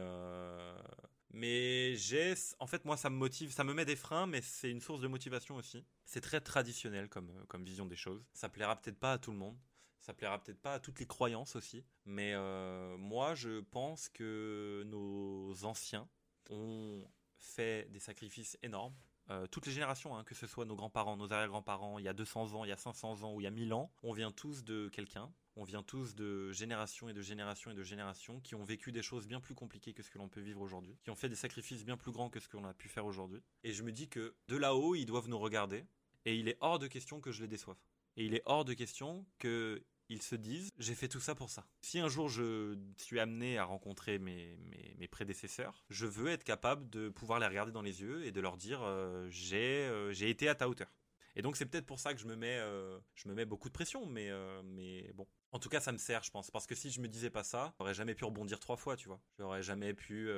j'ai, 1.96 2.36
en 2.60 2.68
fait, 2.68 2.86
moi, 2.86 2.96
ça 2.96 3.10
me 3.10 3.16
motive, 3.16 3.52
ça 3.52 3.64
me 3.64 3.74
met 3.74 3.86
des 3.86 3.96
freins, 3.96 4.28
mais 4.28 4.42
c'est 4.42 4.70
une 4.70 4.82
source 4.82 5.02
de 5.02 5.08
motivation 5.08 5.56
aussi. 5.56 5.84
C'est 6.06 6.22
très 6.22 6.42
traditionnel 6.42 7.10
comme 7.10 7.32
comme 7.48 7.64
vision 7.64 7.86
des 7.86 7.96
choses. 7.96 8.24
Ça 8.34 8.50
plaira 8.50 8.76
peut-être 8.76 9.00
pas 9.00 9.14
à 9.14 9.18
tout 9.18 9.32
le 9.32 9.38
monde. 9.38 9.58
Ça 10.06 10.14
plaira 10.14 10.38
peut-être 10.38 10.62
pas 10.62 10.76
à 10.76 10.80
toutes 10.80 11.00
les 11.00 11.08
croyances 11.08 11.56
aussi. 11.56 11.84
Mais 12.06 12.34
euh, 12.36 12.96
moi, 12.96 13.34
je 13.34 13.62
pense 13.62 14.08
que 14.08 14.84
nos 14.86 15.66
anciens 15.66 16.08
ont 16.52 17.04
fait 17.40 17.90
des 17.90 17.98
sacrifices 17.98 18.56
énormes. 18.62 18.94
Euh, 19.32 19.48
toutes 19.48 19.66
les 19.66 19.72
générations, 19.72 20.16
hein, 20.16 20.24
que 20.24 20.36
ce 20.36 20.46
soit 20.46 20.66
nos 20.66 20.76
grands-parents, 20.76 21.18
nos 21.18 21.34
arrière-grands-parents, 21.34 21.98
il 21.98 22.06
y 22.06 22.08
a 22.08 22.14
200 22.14 22.54
ans, 22.54 22.66
il 22.66 22.68
y 22.68 22.72
a 22.72 22.78
500 22.78 23.24
ans 23.24 23.34
ou 23.34 23.42
il 23.42 23.46
y 23.46 23.48
a 23.48 23.50
1000 23.50 23.74
ans, 23.74 23.92
on 24.04 24.14
vient 24.14 24.32
tous 24.32 24.64
de 24.64 24.90
quelqu'un. 24.90 25.34
On 25.56 25.64
vient 25.64 25.82
tous 25.82 26.14
de 26.14 26.52
générations 26.52 27.10
et 27.10 27.14
de 27.14 27.24
générations 27.24 27.72
et 27.72 27.74
de 27.74 27.82
générations 27.82 28.40
qui 28.42 28.54
ont 28.54 28.64
vécu 28.64 28.92
des 28.92 29.02
choses 29.02 29.26
bien 29.26 29.40
plus 29.40 29.56
compliquées 29.56 29.94
que 29.94 30.04
ce 30.04 30.12
que 30.12 30.20
l'on 30.20 30.30
peut 30.30 30.42
vivre 30.42 30.62
aujourd'hui, 30.62 31.00
qui 31.04 31.10
ont 31.10 31.16
fait 31.16 31.30
des 31.30 31.36
sacrifices 31.36 31.84
bien 31.84 31.98
plus 31.98 32.12
grands 32.12 32.30
que 32.30 32.40
ce 32.40 32.48
que 32.48 32.58
l'on 32.58 32.66
a 32.66 32.76
pu 32.76 32.90
faire 32.90 33.08
aujourd'hui. 33.08 33.42
Et 33.64 33.74
je 33.74 33.82
me 33.82 33.92
dis 33.92 34.08
que 34.08 34.36
de 34.50 34.56
là-haut, 34.56 34.94
ils 34.94 35.08
doivent 35.08 35.30
nous 35.30 35.40
regarder 35.40 35.84
et 36.26 36.36
il 36.36 36.48
est 36.48 36.58
hors 36.60 36.78
de 36.78 36.86
question 36.86 37.22
que 37.22 37.32
je 37.32 37.42
les 37.42 37.48
déçoive. 37.48 37.78
Et 38.18 38.26
il 38.26 38.36
est 38.36 38.44
hors 38.46 38.66
de 38.66 38.74
question 38.74 39.26
que 39.40 39.84
ils 40.10 40.22
se 40.22 40.36
disent 40.36 40.70
j'ai 40.78 40.96
fait 40.96 41.08
tout 41.08 41.20
ça 41.20 41.36
pour 41.36 41.50
ça. 41.50 41.66
Si 41.82 42.00
un 42.00 42.10
jour 42.10 42.30
je 42.30 42.78
suis 42.98 43.20
amené 43.20 43.58
à 43.58 43.66
rencontrer 43.66 44.20
mes, 44.20 44.58
mes, 44.98 45.08
prédécesseurs, 45.08 45.86
je 45.90 46.06
veux 46.06 46.30
être 46.30 46.44
capable 46.44 46.90
de 46.90 47.10
pouvoir 47.10 47.40
les 47.40 47.48
regarder 47.48 47.72
dans 47.72 47.82
les 47.82 48.02
yeux 48.02 48.26
et 48.26 48.32
de 48.32 48.42
leur 48.42 48.58
dire 48.58 48.82
euh, 48.84 49.28
j'ai 49.30 49.86
euh, 49.86 50.12
j'ai 50.12 50.30
été 50.30 50.50
à 50.50 50.56
ta 50.56 50.68
hauteur. 50.68 50.92
Et 51.38 51.42
donc 51.42 51.58
c'est 51.58 51.66
peut-être 51.66 51.86
pour 51.86 52.00
ça 52.00 52.14
que 52.14 52.20
je 52.20 52.26
me 52.26 52.36
mets 52.36 52.58
euh, 52.58 53.00
je 53.14 53.30
me 53.30 53.34
mets 53.34 53.46
beaucoup 53.46 53.70
de 53.70 53.74
pression, 53.74 54.06
mais 54.06 54.30
mais 54.64 55.12
bon. 55.14 55.28
En 55.52 55.60
tout 55.60 55.70
cas, 55.70 55.80
ça 55.80 55.94
me 55.94 55.98
sert, 55.98 56.22
je 56.22 56.32
pense, 56.32 56.52
parce 56.52 56.68
que 56.68 56.76
si 56.76 56.90
je 56.90 57.00
me 57.00 57.08
disais 57.08 57.30
pas 57.30 57.44
ça, 57.44 57.74
j'aurais 57.80 57.94
jamais 57.94 58.14
pu 58.14 58.26
rebondir 58.26 58.60
trois 58.60 58.76
fois, 58.76 58.98
tu 58.98 59.08
vois. 59.08 59.22
J'aurais 59.40 59.64
jamais 59.64 59.94
pu, 59.94 60.30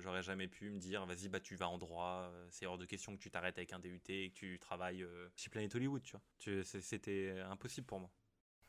j'aurais 0.00 0.22
jamais 0.22 0.48
pu 0.48 0.70
me 0.70 0.80
dire, 0.80 1.06
vas-y, 1.06 1.28
bah 1.28 1.38
tu 1.38 1.54
vas 1.54 1.68
en 1.68 1.78
droit. 1.78 2.32
C'est 2.50 2.66
hors 2.66 2.78
de 2.78 2.84
question 2.84 3.16
que 3.16 3.22
tu 3.22 3.30
t'arrêtes 3.30 3.56
avec 3.56 3.72
un 3.72 3.78
DUT 3.78 4.00
et 4.08 4.30
que 4.30 4.34
tu 4.34 4.58
travailles 4.58 5.06
chez 5.36 5.48
Planet 5.48 5.72
Hollywood, 5.76 6.02
tu 6.02 6.16
vois. 6.16 6.64
C'était 6.64 7.38
impossible 7.48 7.86
pour 7.86 8.00
moi. 8.00 8.10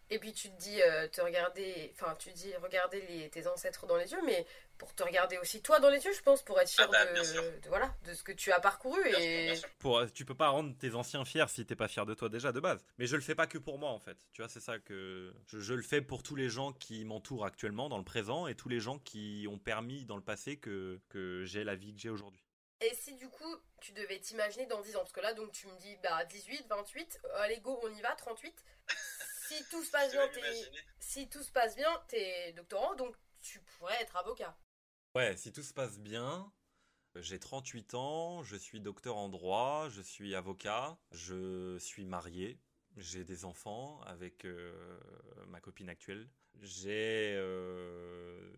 Et 0.09 0.19
puis 0.19 0.33
tu 0.33 0.49
te 0.49 0.57
dis 0.57 0.81
euh, 0.81 1.07
te 1.07 1.21
regarder 1.21 1.91
enfin 1.93 2.15
tu 2.19 2.31
dis 2.31 2.55
regarder 2.57 3.01
les, 3.09 3.29
tes 3.29 3.47
ancêtres 3.47 3.87
dans 3.87 3.97
les 3.97 4.11
yeux 4.11 4.21
mais 4.25 4.45
pour 4.77 4.93
te 4.93 5.03
regarder 5.03 5.37
aussi 5.37 5.61
toi 5.61 5.79
dans 5.79 5.89
les 5.89 6.03
yeux 6.03 6.13
je 6.13 6.21
pense 6.21 6.43
pour 6.43 6.59
être 6.59 6.69
fier 6.69 6.87
Ah 6.87 7.05
bah, 7.05 7.05
de, 7.13 7.69
voilà 7.69 7.93
de 8.05 8.13
ce 8.13 8.23
que 8.23 8.31
tu 8.31 8.51
as 8.51 8.59
parcouru 8.59 9.01
Bien 9.03 9.19
et 9.19 9.55
sûr. 9.55 9.69
Pour, 9.79 9.99
euh, 9.99 10.07
tu 10.13 10.25
peux 10.25 10.35
pas 10.35 10.49
rendre 10.49 10.77
tes 10.77 10.95
anciens 10.95 11.25
fiers 11.25 11.47
si 11.47 11.65
t'es 11.65 11.75
pas 11.75 11.87
fier 11.87 12.05
de 12.05 12.13
toi 12.13 12.29
déjà 12.29 12.51
de 12.51 12.59
base. 12.59 12.83
Mais 12.97 13.07
je 13.07 13.15
le 13.15 13.21
fais 13.21 13.35
pas 13.35 13.47
que 13.47 13.57
pour 13.57 13.79
moi 13.79 13.91
en 13.91 13.99
fait. 13.99 14.17
Tu 14.31 14.41
vois, 14.41 14.49
c'est 14.49 14.59
ça 14.59 14.79
que 14.79 15.33
je, 15.47 15.59
je 15.59 15.73
le 15.73 15.81
fais 15.81 16.01
pour 16.01 16.23
tous 16.23 16.35
les 16.35 16.49
gens 16.49 16.73
qui 16.73 17.05
m'entourent 17.05 17.45
actuellement 17.45 17.89
dans 17.89 17.97
le 17.97 18.03
présent 18.03 18.47
et 18.47 18.55
tous 18.55 18.69
les 18.69 18.79
gens 18.79 18.99
qui 18.99 19.47
ont 19.49 19.57
permis 19.57 20.05
dans 20.05 20.17
le 20.17 20.23
passé 20.23 20.57
que, 20.57 20.99
que 21.09 21.43
j'ai 21.45 21.63
la 21.63 21.75
vie 21.75 21.93
que 21.93 21.99
j'ai 21.99 22.09
aujourd'hui. 22.09 22.45
Et 22.81 22.93
si 22.93 23.13
du 23.15 23.29
coup 23.29 23.55
tu 23.79 23.93
devais 23.93 24.19
t'imaginer 24.19 24.65
dans 24.65 24.81
10 24.81 24.95
ans, 24.97 24.99
parce 24.99 25.11
que 25.11 25.21
là 25.21 25.33
donc 25.33 25.51
tu 25.51 25.67
me 25.67 25.77
dis 25.77 25.95
bah 26.03 26.25
18, 26.25 26.65
28, 26.69 27.21
euh, 27.23 27.41
allez 27.41 27.59
go 27.59 27.79
on 27.83 27.93
y 27.93 28.01
va, 28.01 28.13
38. 28.15 28.63
Si 29.47 29.63
tout 29.69 29.83
se 29.83 29.91
passe 29.91 30.11
bien, 30.11 30.27
t'es, 30.29 30.71
si 30.99 31.29
tout 31.29 31.43
se 31.43 31.51
passe 31.51 31.75
bien, 31.75 32.03
t'es 32.07 32.53
doctorant, 32.53 32.95
donc 32.95 33.15
tu 33.39 33.59
pourrais 33.61 34.01
être 34.01 34.15
avocat. 34.15 34.57
Ouais, 35.13 35.37
si 35.37 35.51
tout 35.51 35.63
se 35.63 35.73
passe 35.73 35.99
bien, 35.99 36.51
j'ai 37.15 37.39
38 37.39 37.93
ans, 37.93 38.43
je 38.43 38.55
suis 38.55 38.81
docteur 38.81 39.17
en 39.17 39.29
droit, 39.29 39.87
je 39.89 40.01
suis 40.01 40.35
avocat, 40.35 40.97
je 41.11 41.77
suis 41.77 42.05
marié, 42.05 42.59
j'ai 42.97 43.23
des 43.23 43.45
enfants 43.45 44.01
avec 44.01 44.45
euh, 44.45 44.99
ma 45.47 45.61
copine 45.61 45.89
actuelle, 45.89 46.29
j'ai 46.61 47.33
euh, 47.35 48.53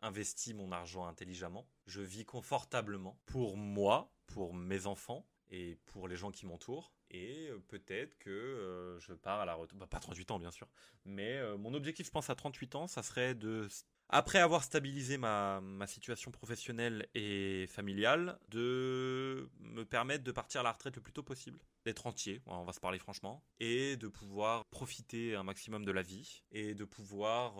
investi 0.00 0.54
mon 0.54 0.70
argent 0.70 1.06
intelligemment, 1.06 1.68
je 1.86 2.02
vis 2.02 2.24
confortablement 2.24 3.18
pour 3.26 3.56
moi, 3.56 4.12
pour 4.26 4.54
mes 4.54 4.86
enfants 4.86 5.26
et 5.50 5.76
pour 5.86 6.08
les 6.08 6.16
gens 6.16 6.30
qui 6.30 6.46
m'entourent. 6.46 6.92
Et 7.10 7.48
euh, 7.50 7.58
peut-être 7.68 8.18
que 8.18 8.30
euh, 8.30 8.98
je 9.00 9.12
pars 9.12 9.40
à 9.40 9.44
la 9.44 9.54
retraite, 9.54 9.78
bah, 9.78 9.86
pas 9.86 10.00
38 10.00 10.30
ans 10.32 10.38
bien 10.38 10.50
sûr, 10.50 10.68
mais 11.04 11.36
euh, 11.36 11.56
mon 11.56 11.72
objectif 11.74 12.06
je 12.06 12.10
pense 12.10 12.30
à 12.30 12.34
38 12.34 12.74
ans, 12.74 12.86
ça 12.86 13.02
serait 13.02 13.34
de 13.34 13.68
après 14.08 14.38
avoir 14.38 14.62
stabilisé 14.62 15.18
ma, 15.18 15.60
situation 15.86 16.30
professionnelle 16.30 17.08
et 17.14 17.66
familiale, 17.68 18.38
de 18.48 19.50
me 19.58 19.84
permettre 19.84 20.22
de 20.22 20.30
partir 20.30 20.60
à 20.60 20.64
la 20.64 20.70
retraite 20.70 20.94
le 20.94 21.02
plus 21.02 21.12
tôt 21.12 21.24
possible, 21.24 21.58
d'être 21.84 22.06
entier, 22.06 22.40
on 22.46 22.62
va 22.62 22.72
se 22.72 22.78
parler 22.78 23.00
franchement, 23.00 23.44
et 23.58 23.96
de 23.96 24.06
pouvoir 24.06 24.64
profiter 24.66 25.34
un 25.34 25.42
maximum 25.42 25.84
de 25.84 25.90
la 25.90 26.02
vie, 26.02 26.44
et 26.52 26.74
de 26.74 26.84
pouvoir 26.84 27.54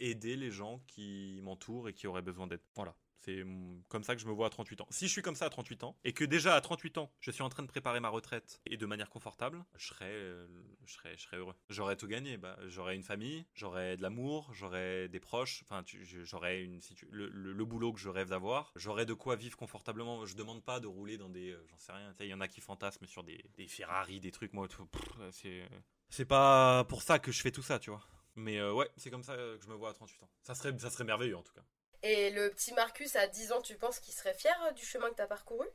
aider 0.00 0.36
les 0.36 0.50
gens 0.50 0.80
qui 0.86 1.38
m'entourent 1.42 1.90
et 1.90 1.92
qui 1.92 2.06
auraient 2.06 2.22
besoin 2.22 2.46
d'aide. 2.46 2.62
Voilà. 2.76 2.96
C'est 3.24 3.42
mm, 3.44 3.82
comme 3.88 4.04
ça 4.04 4.14
que 4.14 4.20
je 4.20 4.26
me 4.26 4.32
vois 4.32 4.46
à 4.46 4.50
38 4.50 4.80
ans. 4.80 4.86
Si 4.90 5.06
je 5.06 5.12
suis 5.12 5.22
comme 5.22 5.34
ça 5.36 5.46
à 5.46 5.50
38 5.50 5.84
ans, 5.84 5.96
et 6.04 6.12
que 6.12 6.24
déjà 6.24 6.54
à 6.54 6.60
38 6.60 6.98
ans, 6.98 7.10
je 7.20 7.30
suis 7.30 7.42
en 7.42 7.48
train 7.48 7.62
de 7.62 7.68
préparer 7.68 8.00
ma 8.00 8.08
retraite, 8.08 8.60
et 8.66 8.76
de 8.76 8.86
manière 8.86 9.08
confortable, 9.08 9.64
je 9.76 9.86
serais, 9.86 10.04
euh, 10.10 10.46
je 10.84 10.92
serais, 10.92 11.16
je 11.16 11.22
serais 11.22 11.36
heureux. 11.38 11.54
J'aurais 11.70 11.96
tout 11.96 12.06
gagné. 12.06 12.36
Bah, 12.36 12.58
j'aurais 12.66 12.96
une 12.96 13.02
famille, 13.02 13.46
j'aurais 13.54 13.96
de 13.96 14.02
l'amour, 14.02 14.50
j'aurais 14.52 15.08
des 15.08 15.20
proches, 15.20 15.62
enfin, 15.64 15.82
j'aurais 16.22 16.62
une 16.62 16.80
le, 17.10 17.28
le- 17.28 17.64
boulot 17.64 17.94
que 17.94 17.98
je 18.00 18.10
rêve 18.10 18.28
d'avoir, 18.28 18.72
j'aurais 18.76 19.06
de 19.06 19.14
quoi 19.14 19.36
vivre 19.36 19.56
confortablement. 19.56 20.26
Je 20.26 20.36
demande 20.36 20.62
pas 20.62 20.80
de 20.80 20.86
rouler 20.86 21.16
dans 21.16 21.30
des, 21.30 21.52
euh, 21.52 21.66
j'en 21.70 21.78
sais 21.78 21.92
rien, 21.92 22.14
il 22.20 22.26
y 22.26 22.34
en 22.34 22.40
a 22.40 22.48
qui 22.48 22.60
fantasment 22.60 23.06
sur 23.06 23.24
des, 23.24 23.42
Ferrari, 23.68 24.20
des 24.20 24.30
trucs, 24.30 24.52
moi, 24.52 24.68
pff, 24.68 24.86
c'est, 25.30 25.66
c'est 26.10 26.26
pas 26.26 26.84
pour 26.84 27.02
ça 27.02 27.18
que 27.18 27.32
je 27.32 27.40
fais 27.40 27.50
tout 27.50 27.62
ça, 27.62 27.78
tu 27.78 27.90
vois. 27.90 28.06
Mais 28.36 28.58
euh, 28.58 28.72
ouais, 28.72 28.88
c'est 28.96 29.10
comme 29.10 29.22
ça 29.22 29.34
que 29.36 29.58
je 29.62 29.68
me 29.68 29.74
vois 29.74 29.90
à 29.90 29.92
38 29.94 30.22
ans. 30.22 30.28
Ça 30.42 30.54
serait, 30.54 30.76
ça 30.78 30.90
serait 30.90 31.04
merveilleux 31.04 31.36
en 31.36 31.42
tout 31.42 31.54
cas. 31.54 31.64
Et 32.06 32.28
le 32.28 32.50
petit 32.50 32.74
Marcus 32.74 33.16
à 33.16 33.26
10 33.26 33.52
ans, 33.52 33.62
tu 33.62 33.76
penses 33.76 33.98
qu'il 33.98 34.12
serait 34.12 34.34
fier 34.34 34.54
euh, 34.66 34.72
du 34.72 34.84
chemin 34.84 35.08
que 35.08 35.14
t'as 35.14 35.26
parcouru? 35.26 35.66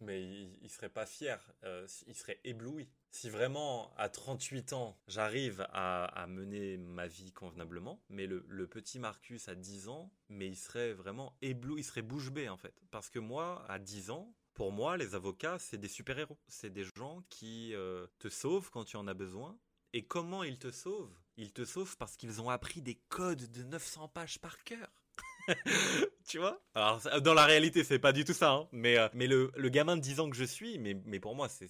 Mais 0.00 0.20
il, 0.20 0.58
il 0.60 0.68
serait 0.68 0.88
pas 0.88 1.06
fier, 1.06 1.40
euh, 1.62 1.86
il 2.08 2.16
serait 2.16 2.40
ébloui. 2.42 2.88
Si 3.12 3.30
vraiment, 3.30 3.94
à 3.96 4.08
38 4.08 4.72
ans, 4.72 4.98
j'arrive 5.06 5.64
à, 5.70 6.26
mener 6.28 6.76
ma 6.76 7.06
vie 7.06 7.30
convenablement, 7.30 8.02
mais 8.08 8.26
le, 8.26 8.44
le 8.48 8.66
petit 8.66 8.98
Marcus 8.98 9.46
à 9.46 9.54
10 9.54 9.86
ans, 9.88 10.10
mais 10.28 10.48
il 10.48 10.56
serait 10.56 10.92
vraiment 10.92 11.36
ébloui, 11.40 11.82
il 11.82 11.84
serait 11.84 12.02
bouche 12.02 12.32
bée 12.32 12.48
en 12.48 12.56
fait. 12.56 12.74
Parce 12.90 13.08
que 13.08 13.20
moi, 13.20 13.64
à 13.68 13.78
10 13.78 14.10
ans, 14.10 14.34
pour 14.54 14.72
moi, 14.72 14.96
les 14.96 15.14
avocats, 15.14 15.60
c'est 15.60 15.78
des 15.78 15.86
super-héros. 15.88 16.36
C'est 16.48 16.70
des 16.70 16.84
gens 16.96 17.22
qui 17.30 17.74
euh, 17.74 18.08
te 18.18 18.28
sauvent 18.28 18.70
quand 18.70 18.84
tu 18.84 18.96
en 18.96 19.06
as 19.06 19.14
besoin. 19.14 19.56
Et 19.92 20.04
comment 20.04 20.42
ils 20.42 20.58
te 20.58 20.72
sauvent? 20.72 21.16
Ils 21.36 21.52
te 21.52 21.64
sauvent 21.64 21.96
parce 21.96 22.16
qu'ils 22.16 22.40
ont 22.40 22.50
appris 22.50 22.82
des 22.82 22.96
codes 23.08 23.48
de 23.52 23.62
900 23.62 24.08
pages 24.08 24.40
par 24.40 24.64
cœur. 24.64 24.90
tu 26.28 26.38
vois? 26.38 26.60
Alors, 26.74 27.00
dans 27.20 27.34
la 27.34 27.44
réalité, 27.44 27.84
c'est 27.84 27.98
pas 27.98 28.12
du 28.12 28.24
tout 28.24 28.32
ça. 28.32 28.50
hein. 28.50 28.68
Mais, 28.72 28.98
euh, 28.98 29.08
mais 29.14 29.26
le, 29.26 29.50
le 29.56 29.68
gamin 29.68 29.96
de 29.96 30.00
10 30.00 30.20
ans 30.20 30.28
que 30.30 30.36
je 30.36 30.44
suis, 30.44 30.78
mais, 30.78 30.94
mais 31.04 31.20
pour 31.20 31.34
moi, 31.34 31.48
c'est- 31.48 31.68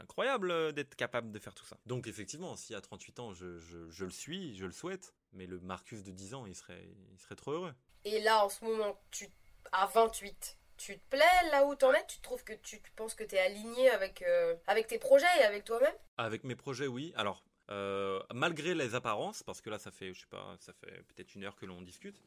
incroyable 0.00 0.50
euh, 0.50 0.72
d'être 0.72 0.94
capable 0.96 1.32
de 1.32 1.38
faire 1.38 1.54
tout 1.54 1.64
ça. 1.64 1.76
Donc, 1.86 2.06
effectivement, 2.06 2.56
si 2.56 2.74
à 2.74 2.80
38 2.80 3.18
ans, 3.20 3.32
je, 3.32 3.58
je, 3.58 3.90
je 3.90 4.04
le 4.04 4.10
suis, 4.10 4.56
je 4.56 4.64
le 4.66 4.72
souhaite. 4.72 5.14
Mais 5.32 5.46
le 5.46 5.58
Marcus 5.60 6.02
de 6.02 6.12
10 6.12 6.34
ans, 6.34 6.46
il 6.46 6.54
serait, 6.54 6.88
il 7.12 7.18
serait 7.20 7.36
trop 7.36 7.52
heureux. 7.52 7.74
Et 8.04 8.20
là, 8.20 8.44
en 8.44 8.48
ce 8.48 8.64
moment, 8.64 8.98
tu 9.10 9.28
à 9.72 9.86
28, 9.86 10.56
tu 10.76 10.98
te 10.98 11.10
plais 11.10 11.50
là 11.50 11.64
où 11.66 11.74
t'en 11.74 11.92
es? 11.92 12.06
Tu 12.06 12.20
trouves 12.20 12.44
que 12.44 12.52
tu, 12.52 12.80
tu 12.80 12.90
penses 12.92 13.14
que 13.14 13.24
t'es 13.24 13.38
aligné 13.38 13.90
avec, 13.90 14.22
euh, 14.22 14.54
avec 14.66 14.86
tes 14.86 14.98
projets 14.98 15.26
et 15.40 15.44
avec 15.44 15.64
toi-même? 15.64 15.94
Avec 16.16 16.44
mes 16.44 16.54
projets, 16.56 16.86
oui. 16.86 17.12
Alors, 17.16 17.44
euh, 17.70 18.20
malgré 18.32 18.74
les 18.74 18.94
apparences, 18.94 19.42
parce 19.42 19.60
que 19.60 19.70
là, 19.70 19.78
ça 19.78 19.90
fait, 19.90 20.14
je 20.14 20.20
sais 20.20 20.26
pas, 20.26 20.56
ça 20.60 20.72
fait 20.72 21.02
peut-être 21.08 21.34
une 21.34 21.44
heure 21.44 21.56
que 21.56 21.66
l'on 21.66 21.82
discute. 21.82 22.22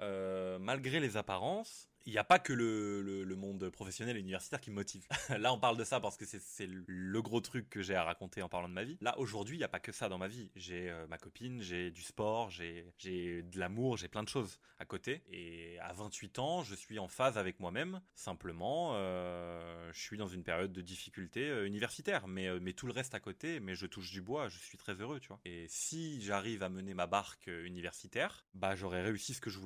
Euh, 0.00 0.58
malgré 0.58 1.00
les 1.00 1.16
apparences, 1.16 1.88
il 2.06 2.12
n'y 2.12 2.18
a 2.18 2.24
pas 2.24 2.38
que 2.38 2.52
le, 2.52 3.34
monde 3.34 3.68
professionnel 3.70 4.16
et 4.16 4.20
universitaire 4.20 4.60
qui 4.60 4.70
me 4.70 4.76
motive. 4.76 5.06
Là, 5.38 5.52
on 5.52 5.58
parle 5.58 5.76
de 5.76 5.84
ça 5.84 6.00
parce 6.00 6.16
que 6.16 6.24
c'est 6.24 6.68
le 6.68 7.22
gros 7.22 7.40
truc 7.40 7.68
que 7.68 7.82
j'ai 7.82 7.96
à 7.96 8.04
raconter 8.04 8.42
en 8.42 8.48
parlant 8.48 8.68
de 8.68 8.74
ma 8.74 8.84
vie. 8.84 8.96
Là, 9.00 9.18
aujourd'hui, 9.18 9.56
il 9.56 9.58
n'y 9.58 9.64
a 9.64 9.68
pas 9.68 9.80
que 9.80 9.92
ça 9.92 10.08
dans 10.08 10.18
ma 10.18 10.28
vie. 10.28 10.50
J'ai 10.54 10.88
euh, 10.90 11.06
ma 11.08 11.18
copine, 11.18 11.60
j'ai 11.60 11.90
du 11.90 12.02
sport, 12.02 12.50
j'ai 12.50 12.92
de 13.02 13.58
l'amour, 13.58 13.96
j'ai 13.96 14.08
plein 14.08 14.22
de 14.22 14.28
choses 14.28 14.60
à 14.78 14.84
côté. 14.84 15.22
Et 15.28 15.78
à 15.80 15.92
28 15.92 16.38
ans, 16.38 16.62
je 16.62 16.74
suis 16.74 16.98
en 16.98 17.08
phase 17.08 17.38
avec 17.38 17.58
moi-même. 17.58 18.00
Simplement, 18.14 18.92
euh, 18.94 19.90
je 19.92 20.00
suis 20.00 20.16
dans 20.16 20.28
une 20.28 20.44
période 20.44 20.72
de 20.72 20.80
difficulté 20.80 21.48
euh, 21.48 21.66
universitaire, 21.66 22.28
mais, 22.28 22.44
tout 22.74 22.86
le 22.86 22.92
reste 22.92 23.14
à 23.14 23.20
côté, 23.20 23.60
mais 23.60 23.74
je 23.74 23.86
touche 23.86 24.10
du 24.10 24.20
bois, 24.20 24.48
je 24.48 24.58
suis 24.58 24.78
très 24.78 24.94
heureux, 24.94 25.20
tu 25.20 25.28
vois. 25.28 25.40
Et 25.44 25.66
si 25.68 26.20
j'arrive 26.22 26.62
à 26.62 26.68
mener 26.68 26.94
ma 26.94 27.06
barque 27.06 27.46
universitaire, 27.46 28.46
bah 28.54 28.74
j'aurais 28.74 29.02
réussi 29.02 29.34
ce 29.34 29.40
que 29.40 29.50
je 29.50 29.58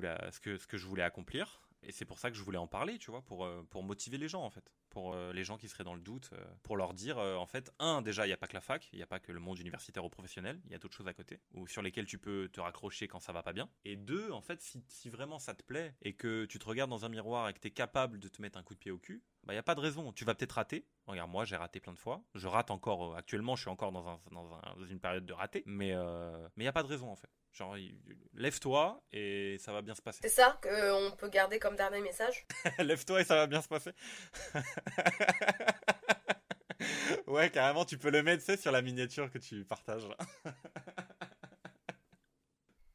voulais 0.87 1.03
accomplir. 1.03 1.68
Et 1.83 1.93
c'est 1.93 2.05
pour 2.05 2.19
ça 2.19 2.31
que 2.31 2.37
je 2.37 2.43
voulais 2.43 2.59
en 2.59 2.67
parler, 2.67 2.99
tu 2.99 3.11
vois, 3.11 3.23
pour, 3.23 3.45
euh, 3.45 3.63
pour 3.71 3.83
motiver 3.83 4.19
les 4.19 4.29
gens, 4.29 4.43
en 4.43 4.51
fait. 4.51 4.73
Pour 4.91 5.15
euh, 5.15 5.33
les 5.33 5.45
gens 5.45 5.57
qui 5.57 5.69
seraient 5.69 5.85
dans 5.85 5.95
le 5.95 6.01
doute, 6.01 6.31
euh, 6.33 6.45
pour 6.63 6.77
leur 6.77 6.93
dire, 6.95 7.19
en 7.19 7.47
fait, 7.47 7.71
un, 7.79 8.03
déjà, 8.03 8.25
il 8.27 8.29
n'y 8.31 8.33
a 8.33 8.37
pas 8.37 8.47
que 8.49 8.55
la 8.55 8.61
fac, 8.61 8.89
il 8.93 8.97
n'y 8.97 9.03
a 9.03 9.07
pas 9.07 9.21
que 9.21 9.33
le 9.33 9.41
monde 9.41 9.59
universitaire 9.59 10.05
ou 10.05 10.09
professionnel, 10.11 10.61
il 10.65 10.73
y 10.73 10.75
a 10.75 10.79
d'autres 10.79 10.97
choses 10.97 11.09
à 11.09 11.15
côté, 11.15 11.41
ou 11.53 11.67
sur 11.67 11.83
lesquelles 11.83 12.07
tu 12.07 12.19
peux 12.19 12.49
te 12.53 12.61
raccrocher 12.61 13.07
quand 13.09 13.21
ça 13.21 13.33
va 13.33 13.43
pas 13.43 13.53
bien. 13.53 13.69
Et 13.85 13.97
deux, 13.97 14.31
en 14.33 14.41
fait, 14.41 14.61
si, 14.61 14.83
si 14.89 15.09
vraiment 15.09 15.39
ça 15.39 15.55
te 15.55 15.63
plaît, 15.63 15.95
et 16.03 16.15
que 16.15 16.45
tu 16.47 16.59
te 16.59 16.65
regardes 16.67 16.91
dans 16.91 17.05
un 17.05 17.09
miroir 17.09 17.49
et 17.49 17.55
que 17.55 17.61
tu 17.61 17.69
es 17.69 17.71
capable 17.71 18.19
de 18.19 18.29
te 18.29 18.43
mettre 18.43 18.59
un 18.59 18.63
coup 18.63 18.75
de 18.75 18.79
pied 18.81 18.91
au 18.91 18.99
cul, 18.99 19.23
bah, 19.45 19.53
il 19.53 19.57
n'y 19.57 19.61
a 19.61 19.63
pas 19.63 19.75
de 19.75 19.81
raison. 19.81 20.13
Tu 20.13 20.25
vas 20.25 20.35
peut-être 20.35 20.53
rater. 20.53 20.87
Regarde, 21.07 21.31
moi, 21.31 21.45
j'ai 21.45 21.57
raté 21.57 21.81
plein 21.81 21.93
de 21.93 21.99
fois. 21.99 22.23
Je 22.35 22.47
rate 22.49 22.71
encore, 22.71 23.17
actuellement, 23.17 23.57
je 23.57 23.63
suis 23.63 23.71
encore 23.71 23.93
dans, 23.93 24.09
un, 24.09 24.21
dans, 24.33 24.53
un- 24.55 24.75
dans 24.77 24.87
une 24.87 25.01
période 25.01 25.25
de 25.27 25.33
raté, 25.33 25.63
mais 25.67 25.93
euh, 25.95 26.49
mais 26.57 26.65
il 26.65 26.67
n'y 26.67 26.69
a 26.69 26.73
pas 26.73 26.83
de 26.83 26.89
raison, 26.89 27.11
en 27.11 27.17
fait. 27.17 27.31
Genre, 27.53 27.77
lève-toi 28.35 29.03
et 29.13 29.57
ça 29.59 29.73
va 29.73 29.83
bien 29.83 29.95
se 29.95 30.03
passer. 30.03 30.21
C'est 30.23 30.29
ça 30.29 30.59
qu'on 30.63 31.17
peut 31.17 31.29
garder 31.29 31.59
comme 31.59 31.77
dernier 31.77 32.01
message? 32.01 32.47
Lève-toi 32.79 33.23
et 33.23 33.25
ça 33.25 33.35
va 33.35 33.47
bien 33.47 33.63
se 33.63 33.69
passer. 33.69 33.93
ouais, 37.27 37.51
carrément, 37.51 37.85
tu 37.85 37.99
peux 37.99 38.11
le 38.11 38.23
mettre, 38.23 38.59
sur 38.59 38.71
la 38.71 38.83
miniature 38.83 39.31
que 39.31 39.39
tu 39.39 39.65
partages. 39.65 40.09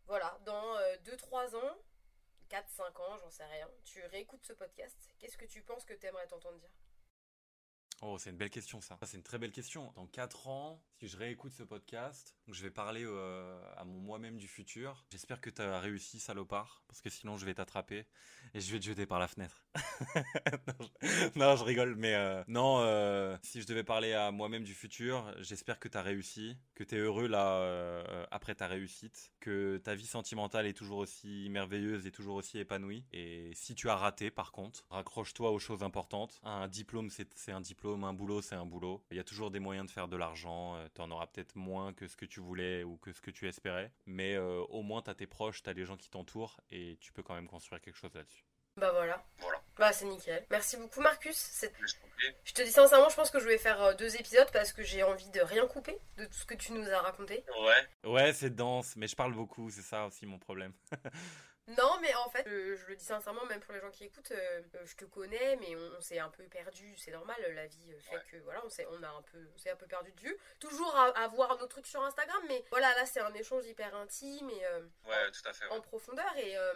Voilà, 0.06 0.38
dans 0.46 0.76
2-3 1.06 1.56
ans, 1.56 1.78
4-5 2.48 3.02
ans, 3.02 3.18
j'en 3.18 3.32
sais 3.32 3.46
rien, 3.46 3.68
tu 3.84 4.00
réécoutes 4.06 4.46
ce 4.46 4.54
podcast. 4.54 5.10
Qu'est-ce 5.18 5.38
que 5.38 5.46
tu 5.46 5.64
penses 5.64 5.86
que 5.86 5.96
t'aimerais 5.96 6.28
t'entendre 6.28 6.60
dire? 6.60 6.70
Oh, 8.04 8.18
c'est 8.20 8.30
une 8.30 8.38
belle 8.38 8.50
question 8.50 8.80
ça. 8.80 8.98
Ça, 9.00 9.08
C'est 9.08 9.18
une 9.18 9.24
très 9.24 9.40
belle 9.40 9.52
question. 9.52 9.92
Dans 9.96 10.06
4 10.06 10.48
ans, 10.48 10.84
si 11.04 11.10
je 11.10 11.18
réécoute 11.18 11.52
ce 11.52 11.64
podcast, 11.64 12.34
je 12.48 12.64
vais 12.64 12.72
parler 12.72 13.04
euh, 13.06 13.60
à 13.76 13.84
mon 13.84 14.00
moi-même 14.00 14.38
du 14.38 14.48
futur. 14.48 15.06
J'espère 15.12 15.42
que 15.42 15.50
tu 15.50 15.62
as 15.62 15.82
réussi, 15.82 16.18
salopard, 16.18 16.82
parce 16.88 17.02
que 17.02 17.10
sinon 17.10 17.38
je 17.38 17.46
vais 17.46 17.54
t'attraper 17.54 18.06
et 18.54 18.62
je 18.62 18.72
vais 18.72 18.80
te 18.80 18.86
jeter 18.86 19.06
par 19.06 19.20
la 19.20 19.28
fenêtre. 19.28 19.66
non, 21.36 21.58
je... 21.58 21.64
rigole, 21.66 21.96
mais 21.98 22.16
euh, 22.16 22.42
non, 22.48 22.80
euh, 22.80 23.36
si 23.42 23.62
je 23.62 23.68
devais 23.68 23.84
parler 23.84 24.14
à 24.14 24.32
moi-même 24.32 24.64
du 24.64 24.74
futur, 24.74 25.36
j'espère 25.40 25.78
que 25.78 25.90
tu 25.90 25.98
as 25.98 26.02
réussi, 26.02 26.58
que 26.74 26.86
tu 26.86 26.96
es 26.96 27.00
heureux 27.00 27.28
là 27.28 28.06
après 28.32 28.56
ta 28.56 28.68
réussite, 28.68 29.34
que 29.42 29.82
ta 29.84 29.96
vie 29.96 30.06
sentimentale 30.06 30.68
est 30.68 30.74
toujours 30.74 31.00
aussi 31.00 31.50
merveilleuse 31.50 32.08
et 32.08 32.12
toujours 32.12 32.36
aussi 32.36 32.60
épanouie. 32.60 33.04
Et 33.12 33.52
si 33.56 33.76
tu 33.76 33.90
as 33.90 33.98
raté, 33.98 34.32
par 34.32 34.54
contre, 34.54 34.86
raccroche-toi 34.90 35.52
aux 35.52 35.60
choses 35.60 35.84
importantes. 35.84 36.40
Un 36.44 36.70
diplôme, 36.70 37.10
c'est 37.10 37.52
un 37.52 37.62
diplôme, 37.62 38.06
un 38.06 38.14
boulot, 38.14 38.42
c'est 38.42 38.56
un 38.56 38.66
boulot. 38.66 39.04
Il 39.12 39.18
y 39.18 39.20
a 39.20 39.26
toujours 39.26 39.52
des 39.52 39.60
moyens 39.60 39.88
de 39.88 39.92
faire 39.92 40.08
de 40.08 40.16
l'argent. 40.16 40.78
Tu 40.96 41.02
en 41.02 41.12
auras 41.12 41.28
peut-être 41.28 41.56
moins 41.56 41.94
que 41.94 42.08
ce 42.08 42.16
que 42.16 42.26
tu 42.26 42.40
voulais 42.40 42.84
ou 42.84 42.98
que 42.98 43.12
ce 43.12 43.22
que 43.22 43.32
tu 43.32 43.48
espérais. 43.48 43.92
Mais 44.06 44.36
euh, 44.36 44.62
au 44.70 44.84
moins, 44.84 45.02
tu 45.02 45.10
as 45.10 45.16
tes 45.16 45.28
proches, 45.28 45.64
tu 45.64 45.70
as 45.70 45.74
les 45.74 45.86
gens 45.86 45.98
qui 45.98 46.10
t'entourent 46.10 46.60
et 46.70 46.98
tu 47.00 47.12
peux 47.12 47.24
quand 47.24 47.36
même 47.36 47.48
construire 47.48 47.82
quelque 47.82 47.98
chose 47.98 48.14
là-dessus. 48.14 48.46
Bah 48.78 48.92
voilà. 48.92 49.24
Voilà. 49.40 49.62
Bah 49.78 49.92
c'est 49.92 50.06
nickel. 50.06 50.46
Merci 50.50 50.78
beaucoup 50.78 51.02
Marcus. 51.02 51.62
T'en. 51.62 51.68
Je 52.44 52.54
te 52.54 52.62
dis 52.62 52.72
sincèrement, 52.72 53.10
je 53.10 53.16
pense 53.16 53.30
que 53.30 53.40
je 53.40 53.46
vais 53.46 53.58
faire 53.58 53.82
euh, 53.82 53.94
deux 53.94 54.16
épisodes 54.16 54.50
parce 54.52 54.74
que 54.74 54.84
j'ai 54.84 55.04
envie 55.04 55.30
de 55.30 55.42
rien 55.42 55.68
couper 55.68 55.98
de 56.18 56.26
tout 56.26 56.34
ce 56.34 56.46
que 56.46 56.56
tu 56.56 56.74
nous 56.74 56.88
as 56.90 57.00
raconté. 57.00 57.44
Ouais. 57.62 58.10
Ouais, 58.10 58.34
c'est 58.34 58.50
dense, 58.50 58.96
mais 58.96 59.08
je 59.08 59.16
parle 59.16 59.34
beaucoup, 59.34 59.70
c'est 59.70 59.82
ça 59.82 60.06
aussi 60.06 60.26
mon 60.26 60.40
problème. 60.40 60.74
Non, 61.68 61.98
mais 62.02 62.14
en 62.16 62.30
fait, 62.30 62.46
euh, 62.48 62.76
je 62.76 62.86
le 62.88 62.96
dis 62.98 63.06
sincèrement, 63.06 63.46
même 63.46 63.62
pour 63.62 63.74
les 63.74 63.80
gens 63.80 63.90
qui 63.90 64.04
écoutent, 64.04 64.32
euh, 64.32 64.62
euh, 64.76 64.86
je 64.86 64.96
te 64.98 65.06
connais, 65.06 65.56
mais 65.56 65.76
on, 65.78 65.92
on 65.98 66.02
s'est 66.02 66.20
un 66.20 66.30
peu 66.30 66.44
perdu. 66.50 66.94
C'est 66.98 67.12
normal, 67.12 67.38
la 67.56 67.68
vie 67.68 67.94
fait 68.02 68.16
Ouais. 68.18 68.22
que 68.32 68.38
voilà, 68.38 68.62
on 68.66 68.70
s'est, 68.70 68.86
on 68.92 69.02
a 69.02 69.08
un 69.10 69.22
peu, 69.22 69.50
on 69.54 69.58
s'est 69.58 69.70
un 69.70 69.78
peu 69.78 69.88
perdu 69.88 70.12
de 70.12 70.20
vue. 70.20 70.38
Toujours 70.60 70.94
à, 70.94 71.06
à 71.18 71.28
voir 71.30 71.58
nos 71.58 71.68
trucs 71.68 71.88
sur 71.88 72.02
Instagram, 72.04 72.44
mais 72.50 72.66
voilà, 72.70 72.94
là 72.96 73.06
c'est 73.06 73.22
un 73.22 73.34
échange 73.34 73.66
hyper 73.66 73.96
intime 73.96 74.50
et 74.50 74.66
euh, 74.66 74.82
Ouais, 75.06 75.32
tout 75.32 75.42
à 75.48 75.54
fait. 75.54 75.64
ouais. 75.66 75.72
en 75.72 75.80
profondeur. 75.80 76.36
Et 76.38 76.58
euh, 76.58 76.74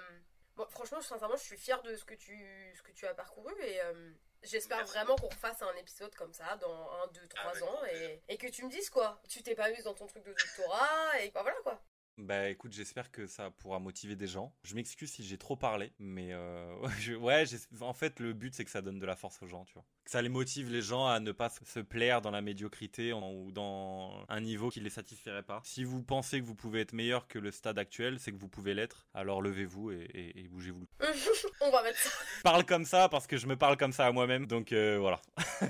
bon, 0.56 0.65
franchement, 0.69 1.02
sincèrement, 1.02 1.36
je 1.36 1.43
suis 1.43 1.58
fière 1.58 1.82
de 1.84 1.93
ce 1.97 2.06
que 2.06 2.13
tu, 2.15 2.73
ce 2.78 2.82
que 2.82 2.91
tu 2.93 3.06
as 3.08 3.13
parcouru 3.13 3.54
et 3.62 3.82
j'espère 4.43 4.86
vraiment 4.86 5.17
qu'on 5.17 5.28
refasse 5.28 5.62
un 5.63 5.76
épisode 5.76 6.15
comme 6.15 6.32
ça 6.32 6.56
dans 6.58 6.91
un, 7.04 7.08
deux, 7.08 7.28
trois 7.28 7.52
Avec 7.52 7.63
ans 7.63 7.78
plaisir. 7.82 8.10
et, 8.10 8.21
et 8.30 8.38
que 8.38 8.47
tu 8.47 8.63
me 8.63 8.69
dises 8.69 8.89
quoi. 8.89 9.21
Tu 9.28 9.43
t'es 9.43 9.56
pas 9.56 9.69
mise 9.69 9.84
dans 9.84 9.95
ton 9.95 10.08
truc 10.08 10.23
de 10.23 10.32
doctorat 10.32 11.19
et 11.19 11.30
bah 11.32 11.41
voilà 11.41 11.58
quoi. 11.63 11.82
Bah 12.19 12.49
écoute, 12.49 12.73
j'espère 12.73 13.12
que 13.12 13.27
ça 13.27 13.51
pourra 13.51 13.77
motiver 13.77 14.15
des 14.15 14.25
gens. 14.25 14.51
Je 14.63 14.73
m'excuse 14.73 15.12
si 15.12 15.23
j'ai 15.23 15.38
trop 15.38 15.56
parlé, 15.56 15.93
mais 15.99 16.34
euh, 16.34 16.75
je- 16.99 17.13
ouais, 17.13 17.43
en 17.82 17.93
fait 17.93 18.19
le 18.19 18.34
but 18.34 18.56
c'est 18.56 18.65
que 18.65 18.71
ça 18.71 18.82
donne 18.82 18.97
de 18.97 19.06
la 19.06 19.15
force 19.15 19.39
aux 19.43 19.47
gens, 19.47 19.65
tu 19.65 19.73
vois. 19.75 19.86
Que 20.03 20.10
ça 20.10 20.21
les 20.23 20.30
motive 20.30 20.71
les 20.71 20.82
gens 20.82 21.06
à 21.06 21.19
ne 21.19 21.32
pas 21.32 21.49
se- 21.49 21.80
plaire 21.80 22.21
dans 22.23 22.32
la 22.32 22.41
médiocrité 22.41 23.13
en- 23.13 23.32
ou 23.34 23.51
dans 23.51 24.25
un 24.30 24.41
niveau 24.41 24.69
qui 24.69 24.80
les 24.80 24.89
satisferait 24.89 25.43
pas. 25.43 25.62
Si 25.63 25.84
vous 25.84 26.01
pensez 26.01 26.41
que 26.41 26.45
vous 26.45 26.56
pouvez 26.56 26.82
être 26.82 26.93
meilleur 26.93 27.27
que 27.27 27.38
le 27.38 27.51
stade 27.51 27.77
actuel, 27.77 28.19
c'est 28.19 28.32
que 28.32 28.38
vous 28.38 28.49
pouvez 28.49 28.73
l'être. 28.73 29.08
Alors 29.13 29.41
levez-vous 29.43 29.91
et, 29.91 29.97
et- 30.13 30.39
et 30.39 30.47
bougez-vous. 30.47 30.88
on 31.62 31.69
va 31.71 31.84
mettre 31.84 31.99
ça. 31.99 32.10
Parle 32.43 32.65
comme 32.65 32.86
ça 32.86 33.10
parce 33.10 33.27
que 33.27 33.38
je 33.38 33.45
me 33.45 33.56
parle 33.58 33.77
comme 33.77 33.91
ça 33.93 34.08
à 34.08 34.12
moi-même, 34.12 34.47
donc 34.47 34.71
euh, 34.71 34.97
voilà. 34.97 35.21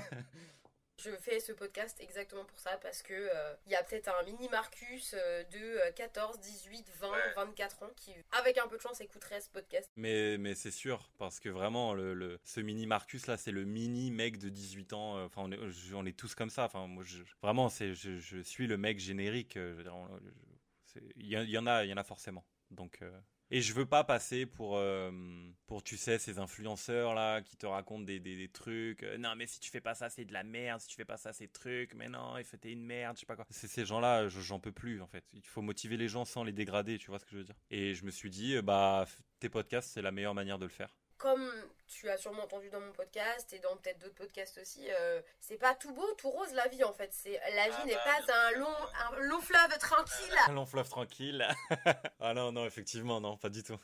Je 0.98 1.10
fais 1.12 1.38
ce 1.38 1.52
podcast 1.52 1.96
exactement 2.00 2.44
pour 2.44 2.58
ça 2.58 2.76
parce 2.78 3.02
que 3.02 3.12
euh, 3.14 3.54
il 3.66 3.72
y 3.72 3.76
a 3.76 3.82
peut-être 3.84 4.08
un 4.08 4.22
mini 4.24 4.48
Marcus 4.48 5.14
euh, 5.16 5.44
de 5.44 5.56
euh, 5.58 5.92
14, 5.92 6.40
18, 6.40 6.90
20, 7.00 7.10
Ouais. 7.10 7.16
24 7.36 7.82
ans 7.84 7.90
qui, 7.96 8.12
avec 8.32 8.58
un 8.58 8.66
peu 8.66 8.76
de 8.76 8.82
chance, 8.82 9.00
écouterait 9.00 9.40
ce 9.40 9.48
podcast. 9.50 9.88
Mais, 9.96 10.36
mais 10.38 10.56
c'est 10.56 10.72
sûr, 10.72 11.08
parce 11.16 11.38
que 11.38 11.48
vraiment, 11.48 11.94
le, 11.94 12.14
le- 12.14 12.40
ce 12.42 12.60
mini 12.60 12.86
Marcus 12.86 13.28
là, 13.28 13.36
c'est 13.36 13.52
le 13.52 13.64
mini 13.64 14.10
mec 14.10 14.38
de 14.38 14.48
18 14.48 14.92
ans. 14.92 15.18
euh, 15.18 15.26
Enfin, 15.26 15.42
on 15.44 15.52
est, 15.52 15.68
je- 15.70 15.94
on 15.94 16.04
est 16.04 16.18
tous 16.18 16.34
comme 16.34 16.50
ça. 16.50 16.64
Enfin, 16.64 16.86
moi, 16.88 17.04
je, 17.06 17.22
vraiment, 17.42 17.68
c'est, 17.68 17.94
je, 17.94 18.18
je 18.18 18.38
suis 18.38 18.66
le 18.66 18.76
mec 18.76 18.98
générique. 18.98 19.56
Il 19.56 21.26
y, 21.28 21.36
en- 21.36 21.42
il 21.42 21.50
y 21.50 21.58
en 21.58 21.66
a, 21.68 21.84
il 21.84 21.90
y 21.90 21.92
en 21.94 21.96
a 21.96 22.02
forcément. 22.04 22.44
Donc, 22.72 22.98
euh, 23.02 23.10
et 23.50 23.60
je 23.62 23.72
veux 23.72 23.86
pas 23.86 24.04
passer 24.04 24.46
pour, 24.46 24.76
euh, 24.76 25.10
pour 25.66 25.82
tu 25.82 25.96
sais, 25.96 26.18
ces 26.18 26.38
influenceurs 26.38 27.14
là 27.14 27.40
qui 27.40 27.56
te 27.56 27.66
racontent 27.66 28.04
des, 28.04 28.20
des, 28.20 28.48
trucs. 28.48 29.02
euh, 29.02 29.16
non, 29.18 29.34
mais 29.36 29.46
si 29.46 29.58
tu 29.60 29.70
fais 29.70 29.80
pas 29.80 29.94
ça, 29.94 30.10
c'est 30.10 30.24
de 30.24 30.32
la 30.32 30.42
merde. 30.42 30.80
Si 30.80 30.88
tu 30.88 30.96
fais 30.96 31.04
pas 31.04 31.16
ça, 31.16 31.32
c'est 31.32 31.48
truc. 31.52 31.94
Mais 31.94 32.08
non, 32.08 32.36
il 32.38 32.44
fait 32.44 32.58
t'es 32.58 32.72
une 32.72 32.84
merde, 32.84 33.16
je 33.16 33.20
sais 33.20 33.26
pas 33.26 33.36
quoi. 33.36 33.46
C'est 33.50 33.68
ces 33.68 33.84
gens-là, 33.86 34.28
je- 34.28 34.40
j'en 34.40 34.60
peux 34.60 34.72
plus 34.72 35.00
en 35.00 35.06
fait. 35.06 35.24
Il 35.32 35.46
faut 35.46 35.62
motiver 35.62 35.96
les 35.96 36.08
gens 36.08 36.24
sans 36.24 36.44
les 36.44 36.52
dégrader. 36.52 36.98
Tu 36.98 37.06
vois 37.08 37.18
ce 37.18 37.24
que 37.24 37.30
je 37.32 37.38
veux 37.38 37.44
dire 37.44 37.56
Et 37.70 37.94
je 37.94 38.04
me 38.04 38.10
suis 38.10 38.30
dit, 38.30 38.60
bah, 38.62 39.06
tes 39.40 39.48
podcasts, 39.48 39.90
c'est 39.92 40.02
la 40.02 40.10
meilleure 40.12 40.34
manière 40.34 40.58
de 40.58 40.64
le 40.66 40.70
faire. 40.70 40.94
Comme 41.18 41.52
tu 41.88 42.08
as 42.08 42.16
sûrement 42.16 42.44
entendu 42.44 42.70
dans 42.70 42.80
mon 42.80 42.92
podcast 42.92 43.52
et 43.52 43.58
dans 43.58 43.76
peut-être 43.76 43.98
d'autres 43.98 44.14
podcasts 44.14 44.58
aussi, 44.58 44.86
euh, 44.88 45.20
c'est 45.40 45.56
pas 45.56 45.74
tout 45.74 45.92
beau, 45.92 46.06
tout 46.14 46.30
rose 46.30 46.52
la 46.52 46.68
vie 46.68 46.84
en 46.84 46.92
fait. 46.92 47.12
C'est 47.12 47.40
la 47.54 47.68
vie 47.68 47.76
Ah 47.76 47.84
n'est 47.86 47.94
bah, 47.94 48.04
pas 48.04 48.22
bien 48.22 48.34
un 48.40 48.50
long, 48.52 48.76
un 48.94 49.20
long 49.22 49.40
fleuve 49.40 49.78
tranquille. 49.78 50.36
Un 50.48 50.52
long 50.52 50.66
fleuve 50.66 50.88
tranquille. 50.88 51.46
ah 52.20 52.34
non, 52.34 52.52
non, 52.52 52.66
effectivement, 52.66 53.20
non, 53.20 53.36
pas 53.36 53.48
du 53.48 53.64
tout. 53.64 53.78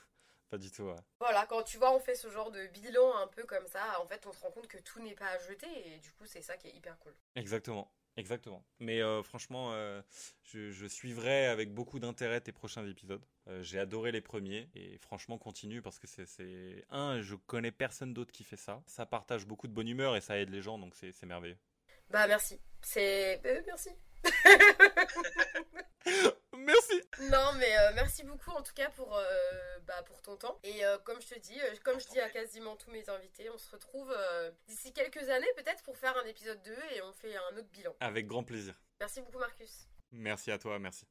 Pas 0.48 0.58
du 0.58 0.70
tout, 0.70 0.84
ouais. 0.84 0.96
Voilà, 1.18 1.46
quand 1.46 1.64
tu 1.64 1.78
vois, 1.78 1.92
on 1.92 1.98
fait 1.98 2.14
ce 2.14 2.30
genre 2.30 2.52
de 2.52 2.66
bilan 2.68 3.16
un 3.16 3.26
peu 3.26 3.42
comme 3.42 3.66
ça, 3.66 4.00
en 4.00 4.06
fait, 4.06 4.24
on 4.26 4.32
se 4.32 4.40
rend 4.40 4.52
compte 4.52 4.68
que 4.68 4.78
tout 4.78 5.00
n'est 5.00 5.14
pas 5.14 5.26
à 5.26 5.38
jeter 5.38 5.66
et 5.88 5.98
du 5.98 6.12
coup, 6.12 6.26
c'est 6.26 6.42
ça 6.42 6.56
qui 6.56 6.68
est 6.68 6.76
hyper 6.76 6.96
cool. 7.00 7.14
Exactement. 7.34 7.90
Exactement. 8.16 8.64
Mais 8.78 9.02
euh, 9.02 9.22
franchement, 9.22 9.72
euh, 9.72 10.00
je, 10.44 10.86
suivrai 10.86 11.46
avec 11.46 11.74
beaucoup 11.74 11.98
d'intérêt 11.98 12.40
tes 12.40 12.52
prochains 12.52 12.86
épisodes. 12.86 13.24
Euh, 13.48 13.62
J'ai 13.62 13.78
adoré 13.78 14.12
les 14.12 14.20
premiers 14.20 14.68
et 14.74 14.98
franchement 14.98 15.36
continue 15.36 15.82
parce 15.82 15.98
que 15.98 16.06
c'est- 16.06 16.84
un, 16.90 17.20
je 17.22 17.34
connais 17.34 17.72
personne 17.72 18.14
d'autre 18.14 18.32
qui 18.32 18.44
fait 18.44 18.56
ça. 18.56 18.82
Ça 18.86 19.04
partage 19.04 19.46
beaucoup 19.46 19.66
de 19.66 19.72
bonne 19.72 19.88
humeur 19.88 20.16
et 20.16 20.20
ça 20.20 20.38
aide 20.38 20.50
les 20.50 20.62
gens 20.62 20.78
donc 20.78 20.94
c'est 20.94 21.20
merveilleux. 21.24 21.58
Bah, 22.10 22.26
merci. 22.28 22.60
C'est. 22.82 23.40
merci. 23.66 23.90
Merci. 26.64 27.00
Non, 27.30 27.52
mais 27.58 27.76
euh, 27.78 27.92
merci 27.94 28.24
beaucoup 28.24 28.50
en 28.50 28.62
tout 28.62 28.72
cas 28.74 28.90
pour, 28.90 29.16
euh, 29.16 29.22
bah, 29.86 30.02
pour 30.06 30.22
ton 30.22 30.36
temps. 30.36 30.58
Et 30.64 30.84
euh, 30.84 30.98
comme 30.98 31.20
je 31.20 31.28
te 31.34 31.38
dis, 31.38 31.58
euh, 31.60 31.74
comme 31.84 32.00
je 32.00 32.06
dis 32.08 32.20
à 32.20 32.28
quasiment 32.30 32.76
tous 32.76 32.90
mes 32.90 33.08
invités, 33.08 33.50
on 33.50 33.58
se 33.58 33.70
retrouve 33.70 34.12
euh, 34.16 34.50
d'ici 34.66 34.92
quelques 34.92 35.28
années 35.28 35.46
peut-être 35.56 35.82
pour 35.82 35.96
faire 35.96 36.16
un 36.16 36.26
épisode 36.26 36.60
2 36.62 36.72
et 36.96 37.02
on 37.02 37.12
fait 37.12 37.36
un 37.36 37.56
autre 37.58 37.68
bilan. 37.72 37.94
Avec 38.00 38.26
grand 38.26 38.42
plaisir. 38.44 38.74
Merci 39.00 39.20
beaucoup 39.20 39.38
Marcus. 39.38 39.88
Merci 40.12 40.50
à 40.50 40.58
toi, 40.58 40.78
merci. 40.78 41.04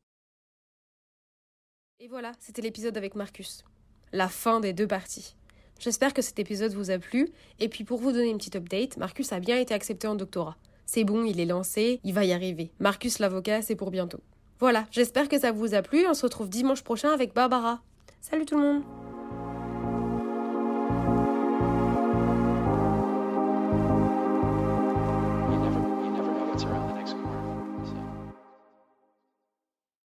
Et 2.00 2.08
voilà, 2.08 2.32
c'était 2.40 2.62
l'épisode 2.62 2.98
avec 2.98 3.16
Marcus. 3.16 3.64
La 4.12 4.30
fin 4.30 4.60
des 4.60 4.74
deux 4.74 4.88
parties. 4.88 5.36
J'espère 5.80 6.14
que 6.14 6.22
cet 6.22 6.40
épisode 6.40 6.74
vous 6.74 6.92
a 6.92 7.00
plu. 7.00 7.30
Et 7.60 7.70
puis 7.70 7.84
pour 7.84 8.00
vous 8.00 8.12
donner 8.12 8.30
une 8.30 8.38
petite 8.38 8.56
update, 8.56 8.98
Marcus 8.98 9.32
a 9.32 9.40
bien 9.40 9.58
été 9.60 9.74
accepté 9.74 10.08
en 10.08 10.16
doctorat. 10.16 10.58
C'est 10.86 11.04
bon, 11.04 11.24
il 11.26 11.40
est 11.40 11.46
lancé, 11.46 12.00
il 12.04 12.14
va 12.14 12.26
y 12.26 12.34
arriver. 12.34 12.72
Marcus 12.80 13.20
l'avocat, 13.20 13.62
c'est 13.62 13.76
pour 13.76 13.90
bientôt. 13.92 14.22
Voilà, 14.60 14.86
j'espère 14.92 15.28
que 15.28 15.40
ça 15.40 15.52
vous 15.52 15.74
a 15.74 15.82
plu. 15.82 16.06
On 16.08 16.14
se 16.14 16.24
retrouve 16.24 16.50
dimanche 16.50 16.84
prochain 16.84 17.12
avec 17.12 17.34
Barbara. 17.34 17.82
Salut 18.22 18.46
tout 18.46 18.56
le 18.56 18.62
monde 18.62 18.84